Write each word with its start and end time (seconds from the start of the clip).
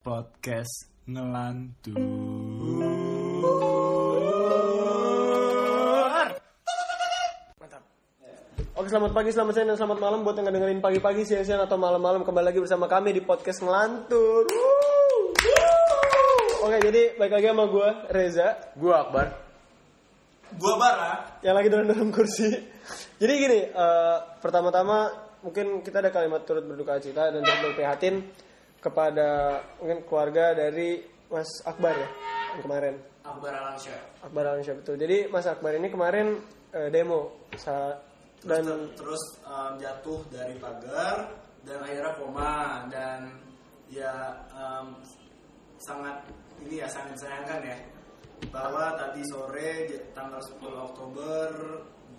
podcast 0.00 0.88
ngelantur. 1.04 1.92
Mantap. 7.60 7.84
Oke 8.80 8.88
selamat 8.88 9.12
pagi, 9.12 9.28
selamat 9.28 9.52
siang, 9.52 9.68
dan 9.68 9.76
selamat 9.76 9.98
malam 10.00 10.24
buat 10.24 10.40
yang 10.40 10.48
dengerin 10.48 10.80
pagi-pagi, 10.80 11.28
siang-siang 11.28 11.68
atau 11.68 11.76
malam-malam 11.76 12.24
kembali 12.24 12.48
lagi 12.48 12.64
bersama 12.64 12.88
kami 12.88 13.12
di 13.12 13.20
podcast 13.20 13.60
ngelantur. 13.60 14.48
Oke 16.64 16.76
jadi 16.80 17.20
baik 17.20 17.32
lagi 17.36 17.46
sama 17.52 17.68
gue 17.68 17.88
Reza 18.08 18.48
Gua 18.80 19.04
Akbar. 19.04 19.26
Gua 20.56 20.74
Bara. 20.80 21.12
yang 21.44 21.52
lagi 21.52 21.68
dalam 21.68 21.84
dalam 21.92 22.08
kursi. 22.08 22.48
Jadi 23.20 23.32
gini, 23.36 23.60
eh, 23.68 24.18
pertama-tama 24.40 25.12
mungkin 25.44 25.84
kita 25.84 26.00
ada 26.00 26.08
kalimat 26.08 26.48
turut 26.48 26.64
berduka 26.64 26.96
cita 27.04 27.28
dan 27.28 27.44
turut 27.44 27.60
berprihatin 27.68 28.48
kepada 28.80 29.28
mungkin 29.78 30.02
keluarga 30.04 30.52
dari 30.52 30.98
Mas 31.28 31.48
Akbar 31.62 31.94
ya 31.94 32.08
yang 32.50 32.62
kemarin. 32.64 32.94
Akbar 33.22 33.52
Alamsyah. 33.52 34.00
Akbar 34.24 34.42
Alamsyah 34.48 34.74
betul. 34.80 34.96
Jadi 34.96 35.28
Mas 35.28 35.46
Akbar 35.46 35.72
ini 35.72 35.86
kemarin 35.86 36.40
eh, 36.70 36.88
demo 36.88 37.46
sa- 37.54 38.00
dan 38.40 38.64
terus 38.96 39.20
em, 39.42 39.76
jatuh 39.76 40.24
dari 40.32 40.56
pagar 40.56 41.28
dan 41.60 41.76
akhirnya 41.78 42.16
koma 42.16 42.52
dan 42.88 43.36
ya 43.86 44.32
em, 44.48 44.96
sangat 45.78 46.24
ini 46.58 46.80
ya 46.80 46.88
sangat 46.88 47.20
disayangkan 47.20 47.60
ya 47.62 47.76
bahwa 48.48 48.96
tadi 48.96 49.20
sore 49.28 49.84
tanggal 50.10 50.40
10 50.40 50.56
Oktober 50.82 51.48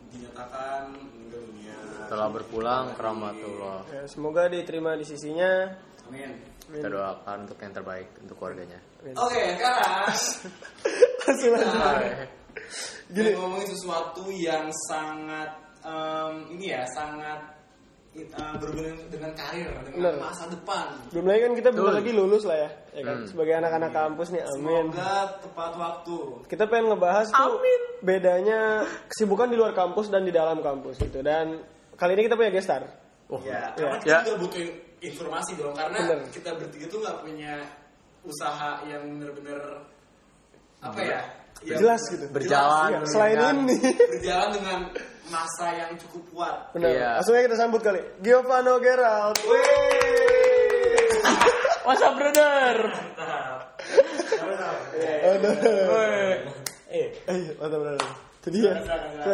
dinyatakan 0.08 0.94
meninggal 0.94 1.42
dunia. 1.42 1.78
Telah 2.06 2.30
berpulang 2.30 2.86
ke 2.94 3.02
rahmatullah. 3.02 3.80
ya, 3.90 4.04
semoga 4.06 4.46
diterima 4.46 4.94
di 4.94 5.06
sisinya. 5.08 5.74
Amin. 6.06 6.38
Amin. 6.72 6.80
Kita 6.80 6.88
doakan 6.90 7.38
untuk 7.44 7.58
yang 7.60 7.74
terbaik 7.76 8.08
untuk 8.24 8.36
keluarganya. 8.40 8.80
Amin. 9.04 9.14
Oke, 9.20 9.42
sekarang 9.60 10.08
Langsung 11.28 11.52
aja. 11.54 11.68
kita 13.12 13.12
Gini. 13.12 13.32
ngomongin 13.36 13.68
sesuatu 13.70 14.24
yang 14.32 14.66
sangat 14.88 15.50
em, 15.84 16.34
ini 16.56 16.72
ya 16.72 16.88
sangat 16.88 17.40
uh, 18.16 18.56
berhubungan 18.56 18.96
dengan 19.12 19.32
karir 19.36 19.68
dengan 19.84 20.16
Bener. 20.16 20.24
masa 20.24 20.48
depan. 20.48 20.96
Belum 21.12 21.28
lagi 21.28 21.40
kan 21.44 21.54
kita 21.54 21.70
bentar 21.72 21.84
Betul. 21.92 22.00
lagi 22.00 22.12
lulus 22.16 22.44
lah 22.48 22.58
ya, 22.58 22.70
ya 22.96 23.02
kan? 23.04 23.16
Hmm. 23.20 23.28
Sebagai 23.28 23.54
anak-anak 23.60 23.92
kampus 23.92 24.28
nih, 24.32 24.42
amin. 24.48 24.86
Semoga 24.96 25.12
tepat 25.44 25.72
waktu. 25.76 26.18
Kita 26.48 26.64
pengen 26.68 26.86
ngebahas 26.92 27.28
tuh 27.30 27.54
bedanya 28.02 28.60
kesibukan 29.08 29.48
di 29.48 29.58
luar 29.60 29.76
kampus 29.76 30.08
dan 30.08 30.24
di 30.24 30.32
dalam 30.32 30.64
kampus 30.64 30.96
gitu. 30.98 31.20
Dan 31.20 31.60
kali 31.96 32.16
ini 32.16 32.24
kita 32.26 32.40
punya 32.40 32.52
gestar. 32.52 32.88
Oh, 33.28 33.40
ya, 33.44 33.72
ya. 33.76 33.88
karena 33.92 33.98
kita 34.00 34.12
Ya. 34.12 34.20
juga 34.24 34.36
butuh 34.44 34.64
informasi 35.02 35.58
dong 35.58 35.74
karena 35.74 35.98
Bener. 36.06 36.30
kita 36.30 36.54
bertiga 36.56 36.86
tuh 36.88 37.00
nggak 37.02 37.18
punya 37.26 37.54
usaha 38.22 38.86
yang 38.86 39.02
bener-bener 39.18 39.58
apa 40.82 41.00
ya? 41.02 41.22
yang 41.62 41.78
Jelas 41.78 42.02
gitu. 42.10 42.26
Berjalan. 42.30 42.90
Iya, 42.90 43.00
Selain 43.06 43.38
kan? 43.38 43.56
ini. 43.66 43.78
berjalan 44.18 44.50
dengan 44.54 44.80
masa 45.30 45.68
yang 45.74 45.92
cukup 45.98 46.24
kuat. 46.34 46.58
Benar. 46.74 46.90
Iya. 46.90 47.10
Langsung 47.22 47.34
aja 47.38 47.44
kita 47.46 47.58
sambut 47.58 47.82
kali. 47.82 48.02
Giovanni 48.22 48.74
Gerald. 48.82 49.38
What's 51.82 52.02
up, 52.02 52.14
brother? 52.18 52.78
Eh, 56.92 57.08
Eh, 57.26 57.56
mantap 57.56 57.80
benar. 57.80 57.96
Itu 58.44 58.50
dia. 58.52 58.74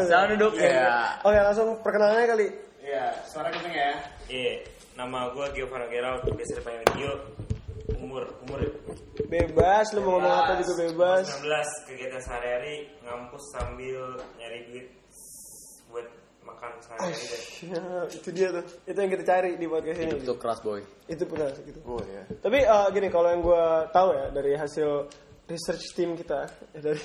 Jangan 0.07 0.27
duduk 0.37 0.53
ya. 0.61 1.17
Oke, 1.25 1.37
langsung 1.41 1.67
perkenalannya 1.81 2.27
kali. 2.29 2.47
Iya, 2.85 3.05
suara 3.25 3.49
kenceng 3.49 3.73
ya. 3.73 3.91
Iya, 4.29 4.53
nama 4.97 5.29
gue 5.29 5.45
Giovanni 5.53 5.93
Gerald, 5.93 6.25
biasa 6.25 6.57
dipanggil 6.57 6.83
Gio. 6.97 7.13
Umur, 8.01 8.25
umur 8.43 8.59
Bebas, 9.29 9.93
lu 9.93 10.01
mau 10.01 10.17
ngomong 10.17 10.33
apa 10.33 10.59
juga 10.63 10.87
bebas. 10.87 11.25
19, 11.43 11.87
kegiatan 11.87 12.21
sehari-hari 12.23 12.89
ngampus 13.05 13.43
sambil 13.53 14.15
nyari 14.39 14.59
duit 14.71 14.87
buat 15.91 16.07
makan 16.47 16.71
sehari-hari. 16.81 17.37
Ya, 17.67 17.83
itu 18.07 18.29
dia 18.31 18.47
tuh. 18.55 18.63
Itu 18.87 18.97
yang 18.97 19.11
kita 19.11 19.23
cari 19.27 19.51
di 19.59 19.67
podcast 19.67 19.99
ini. 19.99 20.13
Untuk 20.17 20.37
keras 20.39 20.59
boy. 20.63 20.81
Itu 21.11 21.23
benar 21.27 21.53
gitu. 21.59 21.79
Oh 21.83 22.01
ya. 22.01 22.23
Tapi 22.39 22.59
eh, 22.63 22.87
gini, 22.95 23.07
kalau 23.11 23.27
yang 23.29 23.41
gue 23.43 23.63
tahu 23.91 24.09
ya 24.15 24.25
dari 24.31 24.51
hasil 24.55 24.89
research 25.47 25.85
team 25.95 26.15
kita, 26.15 26.47
ya 26.75 26.79
dari 26.79 27.01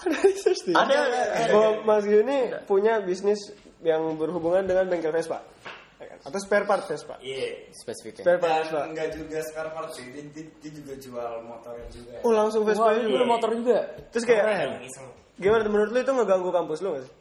ada 0.00 0.16
research 0.26 0.60
team. 0.64 0.76
Ada, 0.76 0.96
ada, 0.96 1.20
ada. 1.44 1.84
Mas 1.84 2.04
Gio 2.08 2.24
ini 2.24 2.52
punya 2.64 3.04
bisnis 3.04 3.52
yang 3.84 4.16
berhubungan 4.16 4.64
dengan 4.64 4.88
bengkel 4.88 5.12
Vespa, 5.12 5.44
Ya 5.94 6.06
kan? 6.10 6.18
atau 6.26 6.38
spare 6.38 6.64
part 6.64 6.84
Vespa. 6.84 7.14
Iya, 7.18 7.70
Spesifiknya. 7.70 8.22
Spare 8.26 8.38
part 8.38 8.54
Vespa. 8.60 8.78
Dan 8.78 8.88
enggak 8.90 9.08
juga 9.14 9.38
spare 9.42 9.70
part 9.70 9.88
sih, 9.92 10.04
dia, 10.10 10.22
dia, 10.26 10.44
dia 10.58 10.70
juga 10.74 10.92
jual 10.98 11.32
motornya 11.42 11.86
juga. 11.88 12.14
Oh 12.22 12.32
langsung 12.32 12.62
Vespa 12.62 12.90
juga. 12.92 13.14
lu 13.14 13.24
motor 13.24 13.50
juga. 13.52 13.78
Terus 14.10 14.24
kayak 14.24 14.82
iseng. 14.82 15.06
gimana 15.34 15.66
menurut 15.66 15.90
lu 15.90 15.98
itu 15.98 16.12
ngeganggu 16.12 16.50
kampus 16.50 16.78
lu 16.78 16.88
gak 16.92 17.02
sih? 17.02 17.14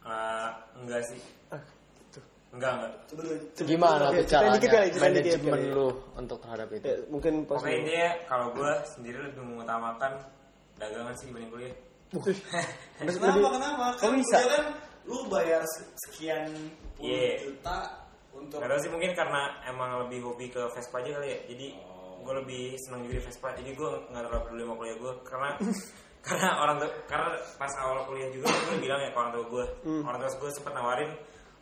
Eh, 0.00 0.48
enggak 0.76 1.02
sih, 1.06 1.20
Ah, 1.50 1.62
gitu. 2.00 2.20
enggak 2.50 2.70
enggak. 2.72 2.92
Coba 3.06 3.20
dulu. 3.22 3.36
Gimana 3.60 4.04
tuh 4.10 4.24
caranya? 4.26 4.54
dikit 4.56 4.70
kali, 4.70 4.86
dikit 4.88 5.02
Manajemen 5.02 5.50
kali. 5.54 5.66
lu 5.70 5.88
untuk 6.14 6.38
terhadap 6.40 6.68
itu. 6.72 6.86
Ya, 6.86 6.96
mungkin 7.06 7.32
pas 7.44 7.58
Pokoknya 7.58 7.76
intinya 7.78 8.08
kalau 8.26 8.46
gue 8.50 8.70
sendiri 8.90 9.18
lebih 9.22 9.42
mengutamakan 9.44 10.12
dagangan 10.76 11.14
sih 11.14 11.26
dibanding 11.28 11.50
kuliah. 11.52 11.74
Terus 12.10 12.38
Kenapa 13.22 13.48
kenapa? 13.54 13.84
Kan 13.98 14.10
bisa? 14.16 14.36
kan 14.40 14.64
lu 15.04 15.16
bayar 15.26 15.62
se- 15.68 15.86
sekian 16.06 16.48
puluh 16.98 17.06
Iya. 17.06 17.32
juta 17.44 17.76
untuk 18.40 18.58
Gak 18.58 18.68
tau 18.72 18.80
sih 18.80 18.90
mungkin 18.90 19.12
karena 19.12 19.60
emang 19.68 20.06
lebih 20.06 20.24
hobi 20.24 20.48
ke 20.48 20.62
Vespa 20.72 21.04
aja 21.04 21.20
kali 21.20 21.28
ya. 21.28 21.38
Jadi 21.52 21.66
gue 22.20 22.34
lebih 22.44 22.64
seneng 22.80 23.00
juga 23.04 23.14
di 23.20 23.24
Vespa. 23.24 23.48
Jadi 23.56 23.70
gue 23.76 23.90
nggak 24.10 24.22
terlalu 24.24 24.42
peduli 24.48 24.62
sama 24.64 24.74
kuliah 24.76 24.96
gue 24.96 25.12
karena 25.24 25.50
karena 26.26 26.48
orang 26.60 26.76
tua 26.80 26.90
karena 27.08 27.28
pas 27.56 27.72
awal 27.80 27.98
kuliah 28.04 28.28
juga 28.28 28.48
gue 28.52 28.76
bilang 28.80 29.00
ya 29.00 29.10
ke 29.12 29.18
orang 29.18 29.32
tua 29.36 29.44
gue. 29.46 29.64
Orang 30.04 30.18
tua 30.18 30.30
gue 30.32 30.50
sempet 30.56 30.72
nawarin 30.72 31.10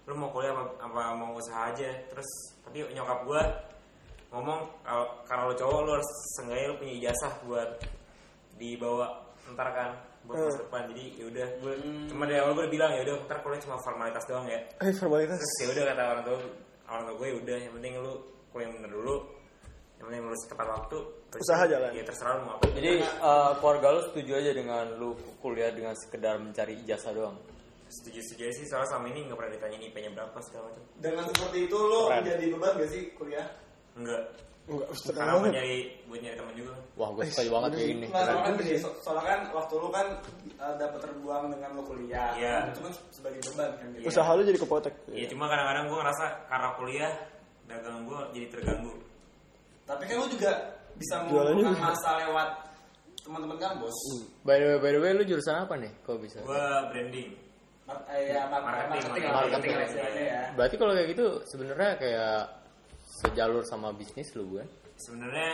lu 0.09 0.17
mau 0.17 0.33
kuliah 0.33 0.56
apa, 0.56 0.65
apa 0.81 1.00
mau 1.19 1.34
usaha 1.34 1.69
aja. 1.69 1.91
Terus 2.09 2.28
tapi 2.62 2.87
nyokap 2.94 3.27
gue 3.27 3.43
ngomong 4.28 4.61
kalau 4.84 5.05
kalau 5.25 5.43
lu 5.50 5.55
cowok 5.56 5.81
lu 5.88 5.91
harus 5.97 6.11
seenggaknya 6.37 6.67
lu 6.69 6.77
punya 6.77 6.94
ijazah 7.00 7.33
buat 7.49 7.71
dibawa 8.61 9.06
ntar 9.55 9.69
kan 9.72 9.91
buat 10.25 10.37
masa 10.41 10.61
depan 10.61 10.83
jadi 10.89 11.05
yaudah 11.17 11.49
gue 11.59 11.73
cuma 12.06 12.23
dari 12.25 12.39
awal 12.39 12.53
gue 12.53 12.62
udah 12.62 12.73
bilang 12.73 12.91
yaudah 12.95 13.15
ntar 13.25 13.39
kuliah 13.41 13.61
cuma 13.61 13.77
formalitas 13.79 14.25
doang 14.25 14.45
ya 14.45 14.61
Eh, 14.79 14.93
formalitas. 14.93 15.37
terus 15.37 15.55
ya 15.59 15.67
udah 15.71 15.84
kata 15.89 16.03
orang 16.05 16.23
tua 16.23 16.37
orang 16.87 17.03
tua 17.05 17.15
gue 17.15 17.27
ya 17.27 17.37
udah 17.39 17.56
yang 17.59 17.73
penting 17.75 17.93
lu 17.99 18.12
kuliah 18.49 18.65
yang 18.65 18.75
bener 18.77 18.91
dulu 18.93 19.15
yang 19.95 20.05
penting 20.06 20.23
lulus 20.23 20.43
tepat 20.47 20.67
waktu 20.69 20.99
terus 21.29 21.43
Usaha 21.43 21.65
jalan. 21.67 21.91
ya 21.91 22.03
terserah 22.03 22.33
lu 22.34 22.43
mau 22.43 22.55
apa 22.55 22.65
Jadi 22.71 22.91
eh, 23.03 23.51
keluarga 23.56 23.87
lu 23.91 24.01
setuju 24.05 24.33
aja 24.34 24.51
dengan 24.53 24.84
lu 24.95 25.09
kuliah 25.39 25.71
dengan 25.71 25.95
sekedar 25.95 26.35
mencari 26.37 26.75
ijazah 26.83 27.12
doang. 27.12 27.37
setuju 27.89 28.21
setuju 28.23 28.43
aja 28.45 28.55
sih 28.55 28.67
soalnya 28.67 28.89
selama 28.91 29.06
ini 29.09 29.21
nggak 29.25 29.37
pernah 29.37 29.53
ditanya 29.56 29.77
IP-nya 29.83 30.11
berapa 30.12 30.39
segala 30.41 30.65
macam 30.69 30.83
dengan 30.99 31.25
seperti 31.27 31.59
itu 31.65 31.77
lu 31.79 32.00
Keren. 32.05 32.21
jadi 32.23 32.45
beban 32.53 32.73
gak 32.77 32.91
sih 32.91 33.03
kuliah? 33.12 33.47
enggak 33.97 34.23
Enggak, 34.69 34.89
Ustaz, 34.93 35.12
karena 35.17 35.33
buat 35.33 35.41
banget. 35.49 35.53
nyari 35.56 35.77
buat 36.05 36.21
nyari 36.21 36.37
teman 36.37 36.55
juga 36.61 36.73
Wah, 36.99 37.09
gue 37.15 37.23
suka 37.31 37.43
banget 37.49 37.71
kayak 37.73 37.89
gini. 37.89 38.06
Nggak, 38.11 38.25
soalnya 38.29 38.43
kan 38.45 38.55
gini, 38.59 38.79
soalnya 39.01 39.25
kan 39.25 39.41
waktu 39.56 39.75
lu 39.81 39.89
kan 39.89 40.06
uh, 40.61 40.75
dapat 40.77 40.99
terbuang 41.01 41.45
dengan 41.55 41.71
lu 41.73 41.83
kuliah. 41.89 42.29
Iya. 42.37 42.55
Itu 42.69 42.81
kan 42.84 42.93
sebagai 43.15 43.41
beban 43.49 43.71
kan 43.81 43.87
gitu. 43.97 44.05
Usaha 44.11 44.31
lu 44.37 44.43
jadi 44.45 44.59
kepotek. 44.61 44.95
ya 45.09 45.27
cuma 45.33 45.45
kadang-kadang 45.49 45.84
gue 45.89 45.99
ngerasa 46.05 46.25
karena 46.53 46.69
kuliah 46.77 47.12
dagang 47.69 47.99
gue 48.09 48.21
jadi 48.33 48.47
terganggu 48.49 48.93
Tapi 49.89 50.03
kan 50.05 50.17
lu 50.21 50.27
juga 50.29 50.53
bisa 51.00 51.15
mengumpulkan 51.25 51.81
masa 51.81 52.11
lewat 52.29 52.49
teman-teman 53.25 53.56
kampus. 53.56 53.97
By 54.45 54.56
the 54.61 54.67
way, 54.69 54.79
by 54.85 54.91
the 54.93 55.00
way, 55.00 55.11
lu 55.17 55.25
jurusan 55.25 55.65
apa 55.65 55.75
nih? 55.81 55.93
Kok 56.05 56.17
bisa? 56.21 56.39
gue 56.45 56.65
branding 56.93 57.29
Mar- 57.89 58.05
eh, 58.12 58.37
ya, 58.37 58.45
mar- 58.53 58.61
Marketing, 58.61 58.85
marketing, 58.93 59.25
marketing. 59.25 59.33
marketing 59.33 59.73
lah 59.73 59.85
istilahnya 59.89 60.25
ya. 60.29 60.43
Berarti 60.53 60.75
kalau 60.77 60.93
kayak 60.93 61.09
gitu 61.17 61.27
sebenarnya 61.49 61.91
kayak 61.97 62.37
sejalur 63.19 63.62
sama 63.67 63.91
bisnis 63.93 64.31
lu 64.39 64.59
kan? 64.59 64.69
sebenarnya 64.99 65.51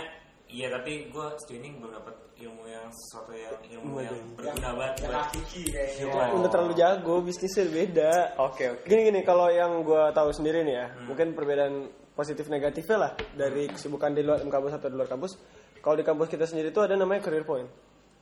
iya 0.48 0.68
tapi 0.72 1.08
gue 1.08 1.26
sejauh 1.44 1.58
ini 1.60 1.68
belum 1.80 1.92
dapat 1.96 2.14
ilmu 2.34 2.64
yang 2.66 2.86
sesuatu 2.90 3.32
yang 3.32 3.56
ilmu 3.78 4.02
yang 4.02 4.18
berguna 4.34 4.70
banget 4.74 4.94
Yang 5.00 5.06
buat 5.06 5.22
hakiki 5.22 5.62
kayaknya. 5.70 6.34
Udah 6.34 6.50
terlalu 6.50 6.74
jago, 6.74 7.14
bisnisnya 7.22 7.64
beda. 7.70 8.12
Oke, 8.42 8.64
oke. 8.74 8.84
Gini 8.90 9.00
gini, 9.06 9.20
kalau 9.22 9.46
yang 9.54 9.86
gue 9.86 10.02
tahu 10.10 10.34
sendiri 10.34 10.66
nih 10.66 10.74
ya, 10.74 10.86
mungkin 11.06 11.32
perbedaan 11.32 11.88
positif 12.14 12.50
negatifnya 12.50 12.96
lah 12.98 13.12
dari 13.38 13.70
kesibukan 13.70 14.10
di 14.14 14.22
luar 14.26 14.42
kampus 14.42 14.72
atau 14.78 14.88
di 14.90 14.96
luar 14.98 15.08
kampus. 15.10 15.32
Kalau 15.78 15.94
di 15.94 16.04
kampus 16.06 16.26
kita 16.26 16.44
sendiri 16.48 16.74
tuh 16.74 16.90
ada 16.90 16.98
namanya 16.98 17.22
career 17.22 17.46
point. 17.46 17.68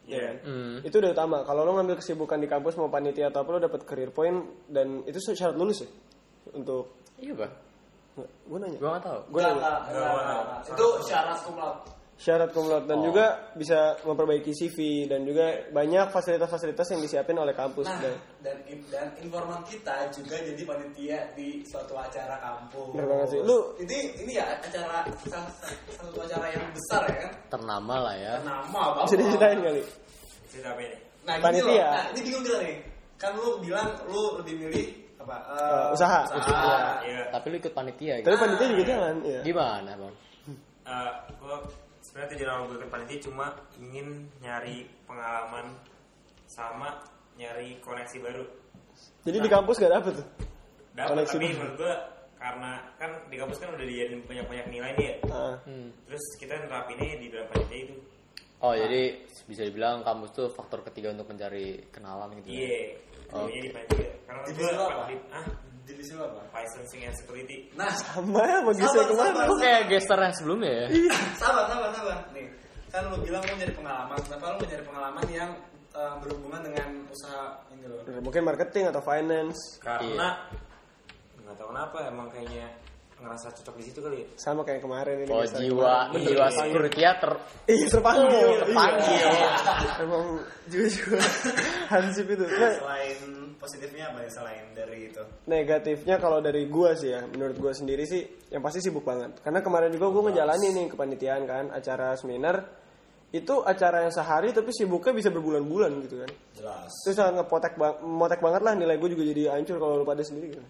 Iya. 0.04 0.18
kan? 0.20 0.36
Hmm. 0.44 0.76
Itu 0.84 0.98
udah 1.00 1.10
utama. 1.14 1.46
Kalau 1.46 1.62
lo 1.64 1.72
ngambil 1.78 1.96
kesibukan 1.96 2.38
di 2.42 2.48
kampus 2.50 2.74
mau 2.76 2.90
panitia 2.92 3.30
atau 3.32 3.46
apa 3.46 3.50
lo 3.54 3.60
dapat 3.62 3.80
career 3.86 4.10
point 4.12 4.66
dan 4.68 5.06
itu 5.08 5.18
syarat 5.22 5.56
lulus 5.56 5.86
ya 5.86 5.88
untuk 6.52 7.00
Iya, 7.22 7.38
Bang. 7.38 7.52
Gue 8.14 8.58
nanya. 8.58 8.76
Gua 8.76 8.90
nggak 8.92 9.04
tahu. 9.04 9.20
Gue 9.28 9.40
nanya. 9.40 9.70
Itu 10.62 10.86
syarat 11.02 11.38
cum 11.40 11.56
laude. 11.56 11.80
syarat 12.14 12.50
cum 12.50 12.66
laude 12.66 12.86
dan 12.86 13.00
Oh. 13.00 13.04
juga 13.04 13.24
bisa 13.52 13.78
memperbaiki 14.00 14.52
CV 14.52 14.78
dan 15.06 15.24
juga 15.24 15.42
banyak 15.68 16.06
fasilitas-fasilitas 16.08 16.86
yang 16.88 17.00
disiapin 17.00 17.34
oleh 17.34 17.50
kampus 17.50 17.82
Nah, 17.84 17.98
dan 17.98 18.14
dan 18.38 18.56
dan 18.86 19.06
informan 19.18 19.58
kita 19.64 20.06
juga 20.12 20.38
jadi 20.38 20.62
panitia 20.62 21.18
di 21.32 21.64
suatu 21.64 21.92
acara 21.92 22.38
kampus. 22.38 22.94
Bener 22.94 23.08
banget 23.08 23.28
sih. 23.28 23.40
Lu- 23.40 23.74
ini 23.76 23.98
ini 24.18 24.32
ya 24.34 24.54
acara 24.54 25.02
salah 25.24 25.50
satu 25.90 26.18
acara 26.20 26.46
yang 26.48 26.68
besar 26.70 27.02
ya 27.06 27.16
kan? 27.26 27.32
Ternama 27.50 27.94
lah 27.98 28.14
ya. 28.14 28.34
Nama 28.38 28.78
apa? 28.86 29.00
bisa 29.02 29.16
diceritain 29.16 29.58
kali 29.58 29.82
cerita 30.46 30.68
apa 30.70 30.80
ini 30.80 30.96
Nah, 31.22 31.34
gini 31.34 31.42
Panitia. 31.42 31.70
loh. 31.72 31.90
Nah, 31.90 32.04
ini 32.12 32.20
bingung 32.22 32.42
kita 32.44 32.58
nih. 32.60 32.76
Kan 33.16 33.30
lu 33.34 33.50
bilang 33.58 33.88
lu 34.06 34.22
lebih 34.38 34.54
milih 34.60 34.86
apa? 35.22 35.36
Eh, 35.48 35.86
usaha. 35.94 36.20
Usaha. 36.28 36.38
Usaha. 36.38 36.78
Iya. 37.02 37.22
Tapi 37.30 37.46
lu 37.48 37.56
ikut 37.58 37.72
panitia 37.72 38.12
tapi 38.18 38.26
gitu. 38.28 38.42
panitia 38.42 38.66
juga 38.68 38.84
jangan 38.84 39.14
ya 39.22 39.40
Gimana 39.42 39.90
bang? 39.94 40.14
Eh, 40.82 41.10
gue 41.38 41.56
sebenarnya 42.02 42.28
tujuan 42.34 42.50
awal 42.50 42.64
gue 42.66 42.78
ke 42.78 42.88
panitia 42.90 43.18
cuma 43.22 43.46
ingin 43.78 44.06
nyari 44.38 44.76
pengalaman 45.06 45.66
sama 46.44 47.00
nyari 47.34 47.80
koneksi 47.80 48.18
baru. 48.20 48.44
jadi 49.24 49.38
di 49.40 49.48
kampus 49.48 49.80
gak 49.80 49.88
dapet 49.88 50.12
tuh 50.20 50.28
Dapat 50.92 51.08
Koneksi 51.16 51.32
tapi 51.32 51.46
baru. 51.46 51.56
menurut 51.56 51.74
gue 51.80 51.94
karena 52.36 52.70
kan 53.00 53.10
di 53.30 53.36
kampus 53.38 53.56
kan 53.56 53.68
udah 53.72 53.86
dijadiin 53.86 54.20
banyak 54.26 54.44
banyak 54.44 54.66
nilai 54.68 54.90
nih 54.92 55.06
ya. 55.06 55.14
Ah. 55.30 55.56
Hmm. 55.64 55.88
Terus 56.04 56.24
kita 56.36 56.52
nerapinnya 56.58 57.16
di 57.16 57.26
dalam 57.30 57.46
panitia 57.48 57.78
itu. 57.88 57.94
Oh 58.60 58.74
jadi 58.74 59.02
bisa 59.46 59.62
dibilang 59.64 60.04
kampus 60.04 60.30
tuh 60.34 60.46
faktor 60.52 60.84
ketiga 60.84 61.14
untuk 61.14 61.26
mencari 61.26 61.86
kenalan 61.88 62.36
gitu. 62.42 62.46
ya? 62.46 62.58
Iya. 62.60 62.80
Oh. 63.32 63.46
Jadinya 63.48 63.62
di 63.62 63.70
panitia. 63.72 64.10
Karena 64.32 64.48
Divisi 64.48 64.64
gue 64.64 64.72
lu 64.72 64.84
apa? 64.88 65.02
ah 65.36 65.44
Divisi 65.84 66.12
lu 66.16 66.22
apa? 66.24 66.40
licensing 66.56 67.00
and 67.04 67.14
security. 67.14 67.56
Nah, 67.76 67.92
sama 67.92 68.40
ya 68.48 68.64
mau 68.64 68.72
geser 68.72 69.04
ke 69.04 69.12
mana 69.12 69.28
sabar. 69.28 69.44
Kok 69.44 69.58
kayak 69.60 69.82
geser 69.92 70.18
yang 70.18 70.34
sebelumnya 70.34 70.72
ya? 70.72 70.86
sabar, 71.36 71.64
sabar, 71.68 71.88
sabar. 71.92 72.16
Nih, 72.32 72.46
kan 72.88 73.02
lu 73.12 73.16
bilang 73.20 73.42
lu 73.44 73.54
nyari 73.60 73.74
pengalaman. 73.76 74.16
Kenapa 74.24 74.44
lu 74.56 74.64
nyari 74.64 74.84
pengalaman 74.88 75.26
yang 75.28 75.50
eh, 75.92 76.14
berhubungan 76.24 76.60
dengan 76.64 76.88
usaha 77.12 77.44
ini 77.76 77.84
loh? 77.84 78.00
mungkin 78.24 78.42
marketing 78.48 78.88
atau 78.88 79.02
finance 79.04 79.76
Karena 79.78 80.48
nggak 81.36 81.54
tahu 81.58 81.68
kenapa 81.74 81.98
emang 82.08 82.28
kayaknya 82.32 82.66
ngerasa 83.22 83.54
cocok 83.54 83.74
di 83.74 83.84
situ 83.84 83.98
kali 83.98 84.16
ya. 84.18 84.26
sama 84.34 84.60
kayak 84.60 84.80
kemarin 84.80 85.16
ini 85.22 85.30
Oh 85.30 85.42
jiwa 85.42 86.10
kemarin. 86.10 86.26
jiwa 86.26 86.46
security 86.50 87.00
ya 87.00 87.12
ter 87.16 87.32
iya 87.66 87.86
terpanggil 87.86 88.26
Oh, 88.42 88.54
terpanggil. 88.58 89.16
Iya. 89.16 89.50
emang 90.00 90.24
jiwa-jiwa 90.66 91.18
hansip 91.88 92.26
itu 92.26 92.44
nah, 92.44 92.72
Selain 92.74 93.18
positifnya 93.56 94.04
apa 94.08 94.18
ya 94.20 94.30
selain 94.32 94.64
dari 94.72 94.98
itu? 95.06 95.22
negatifnya 95.44 96.16
kalau 96.16 96.38
dari 96.38 96.66
gua 96.66 96.92
sih 96.92 97.10
ya 97.10 97.22
menurut 97.24 97.56
gua 97.56 97.70
sendiri 97.70 98.02
sih 98.02 98.22
yang 98.48 98.58
pasti 98.58 98.78
sibuk 98.80 99.02
banget 99.02 99.38
karena 99.38 99.58
kemarin 99.58 99.88
juga 99.88 100.06
gua 100.08 100.22
ngejalanin 100.26 100.72
nih 100.72 100.86
kepanitiaan 100.90 101.42
kan 101.44 101.64
acara 101.70 102.14
seminar 102.14 102.66
itu 103.30 103.64
acara 103.64 104.04
yang 104.04 104.12
sehari 104.12 104.50
tapi 104.50 104.68
sibuknya 104.70 105.14
bisa 105.14 105.30
berbulan-bulan 105.30 106.04
gitu 106.04 106.20
kan 106.20 106.30
Jelas. 106.52 106.92
terus 107.00 107.16
sangat 107.16 107.40
ngepotek 107.40 107.74
bang 107.74 107.96
motek 108.02 108.38
banget 108.38 108.60
lah 108.60 108.76
nilai 108.76 109.00
gue 109.00 109.08
juga 109.08 109.24
jadi 109.24 109.56
hancur 109.56 109.80
kalau 109.80 109.96
lu 109.96 110.04
pada 110.04 110.20
sendiri 110.20 110.52
kan 110.52 110.64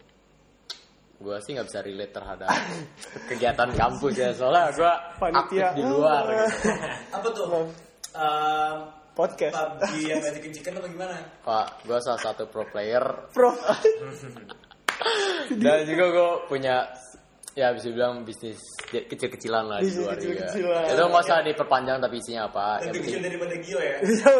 gue 1.22 1.36
sih 1.40 1.54
nggak 1.54 1.66
bisa 1.66 1.80
relate 1.80 2.12
terhadap 2.12 2.50
kegiatan 3.30 3.70
kampus 3.70 4.12
ya 4.12 4.30
soalnya 4.32 4.68
gue 4.70 4.92
Panitia. 5.16 5.40
aktif 5.40 5.64
di 5.72 5.82
luar 5.84 6.22
Uh. 6.24 6.34
gitu. 6.42 6.68
Apa 7.16 7.28
tuh? 7.30 7.46
Eh, 8.12 8.74
podcast 9.12 9.54
PUBG 9.54 9.92
yang 10.04 10.18
gak 10.18 10.32
chicken 10.34 10.52
chicken 10.52 10.72
apa 10.74 10.88
gimana? 10.88 11.16
Pak, 11.40 11.66
gue 11.84 11.98
salah 12.00 12.18
satu 12.18 12.44
pro 12.46 12.64
player 12.66 13.04
pro 13.30 13.52
dan 15.62 15.78
juga 15.84 16.04
gue 16.08 16.30
punya 16.46 16.88
ya 17.52 17.68
bisa 17.70 17.92
bilang 17.92 18.24
bisnis 18.24 18.56
kecil-kecilan 18.88 19.64
lah 19.68 19.78
di 19.78 19.88
Bisnis 19.88 20.00
luar 20.00 20.16
juga. 20.16 20.48
kecil-kecilan. 20.48 20.84
Itu 20.88 21.02
nggak 21.04 21.24
usah 21.24 21.38
diperpanjang 21.42 21.98
tapi 22.00 22.16
isinya 22.16 22.42
apa. 22.48 22.66
Yang 22.80 22.84
Lebih 22.88 22.92
kecil 22.96 23.12
penting, 23.12 23.24
daripada 23.28 23.54
Gio 23.60 23.78
ya? 23.80 23.96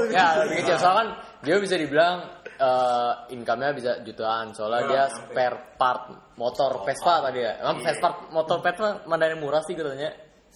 ya 0.08 0.26
lebih 0.40 0.56
kecil 0.64 0.76
soalnya 0.76 0.96
kan 0.96 1.08
dia 1.42 1.56
bisa 1.58 1.74
dibilang 1.74 2.16
eh, 2.54 3.12
income-nya 3.30 3.70
bisa 3.72 3.92
jutaan 4.00 4.50
soalnya 4.52 4.80
Ya, 4.80 4.86
dia 4.86 5.02
sampai. 5.08 5.26
spare 5.28 5.56
part 5.74 6.02
motor 6.34 6.70
Vespa 6.82 7.14
tadi 7.20 7.40
ya. 7.40 7.52
Emang 7.58 7.78
Iya. 7.78 7.84
Vespa 7.88 8.08
motor 8.30 8.58
Vespa 8.58 8.88
mana 9.04 9.26
yang 9.26 9.38
murah 9.38 9.60
sih 9.60 9.74
katanya? 9.74 10.10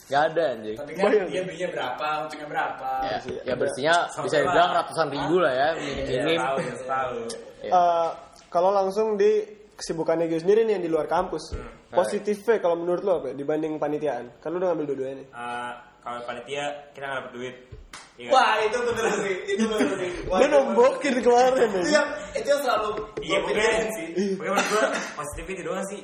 Gak 0.06 0.22
ada 0.30 0.44
anjing. 0.52 0.76
Tapi 0.76 0.92
kan 0.92 1.04
Bayang. 1.08 1.26
dia 1.26 1.42
belinya 1.42 1.68
berapa, 1.72 2.06
untungnya 2.22 2.46
berapa? 2.46 2.88
Ya, 3.02 3.16
ya 3.42 3.54
bersihnya 3.54 3.94
bisa 4.20 4.36
dibilang 4.38 4.70
ratusan 4.72 5.08
ribu 5.08 5.36
lah 5.38 5.50
ya 5.50 5.68
Iya, 5.74 6.20
minim. 6.22 6.40
tahu 6.40 6.58
ya, 6.60 6.74
tahu. 6.84 7.18
Ya. 7.60 7.70
Eh, 7.72 8.08
kalau 8.46 8.70
langsung 8.70 9.16
di 9.16 9.32
kesibukannya 9.72 10.24
Gio 10.26 10.38
sendiri 10.38 10.62
nih 10.62 10.78
yang 10.78 10.84
di 10.84 10.88
luar 10.88 11.04
kampus 11.04 11.52
positifnya 11.90 12.56
kalau 12.58 12.76
menurut 12.76 13.02
lo 13.02 13.12
apa 13.18 13.26
ya, 13.28 13.34
dibanding 13.34 13.76
panitiaan 13.76 14.24
kan 14.38 14.48
lu 14.48 14.56
udah 14.56 14.68
ngambil 14.70 14.86
dua-duanya 14.88 15.16
nih 15.16 15.28
Eh, 15.28 15.72
kalau 16.06 16.22
panitia 16.22 16.64
kita 16.94 17.02
nggak 17.02 17.18
dapet 17.18 17.32
duit. 17.34 17.54
Iya. 18.16 18.30
Wah 18.30 18.54
itu 18.62 18.78
bener 18.78 19.04
sih, 19.18 19.34
itu 19.50 19.64
bener 19.66 19.90
sih. 19.98 20.10
Itu 20.22 20.46
nombokin 20.46 21.14
kemarin. 21.18 21.66
Itu 21.66 21.78
nih 21.82 21.92
yang 21.92 22.08
itu 22.30 22.48
yang 22.48 22.62
selalu 22.62 22.88
Iya 23.26 23.38
pikirin 23.42 23.88
sih. 23.98 24.06
Pokoknya 24.38 24.52
menurut 24.54 24.68
gue 24.70 24.84
positif 25.18 25.44
itu 25.50 25.62
doang 25.66 25.86
sih. 25.90 26.00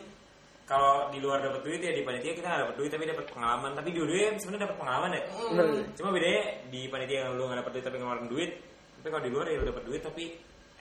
Kalau 0.67 1.07
di 1.15 1.23
luar 1.23 1.39
dapat 1.39 1.63
duit 1.63 1.79
ya 1.79 1.95
di 1.95 2.03
panitia 2.03 2.35
kita 2.35 2.47
nggak 2.51 2.63
dapat 2.67 2.77
duit 2.83 2.91
tapi 2.91 3.05
dapat 3.07 3.27
pengalaman. 3.31 3.71
Tapi 3.79 3.89
dua-duanya 3.95 4.29
sebenarnya 4.43 4.63
dapat 4.67 4.79
pengalaman 4.83 5.11
ya. 5.15 5.23
Bener 5.31 5.67
sih. 5.71 5.85
Cuma 6.03 6.09
bedanya 6.11 6.43
di 6.67 6.81
panitia 6.91 7.17
yang 7.23 7.31
lu 7.39 7.43
nggak 7.47 7.59
dapat 7.63 7.73
duit 7.79 7.85
tapi 7.87 7.97
ngeluarin 8.03 8.27
duit. 8.27 8.51
Tapi 8.99 9.07
kalau 9.07 9.23
di 9.23 9.31
luar 9.31 9.47
ya 9.47 9.57
lu 9.63 9.67
dapat 9.71 9.85
duit 9.87 10.01
tapi 10.03 10.25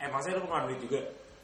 eh 0.02 0.08
maksudnya 0.10 0.36
lu 0.42 0.44
ngeluarin 0.50 0.68
duit 0.74 0.82
juga. 0.82 1.00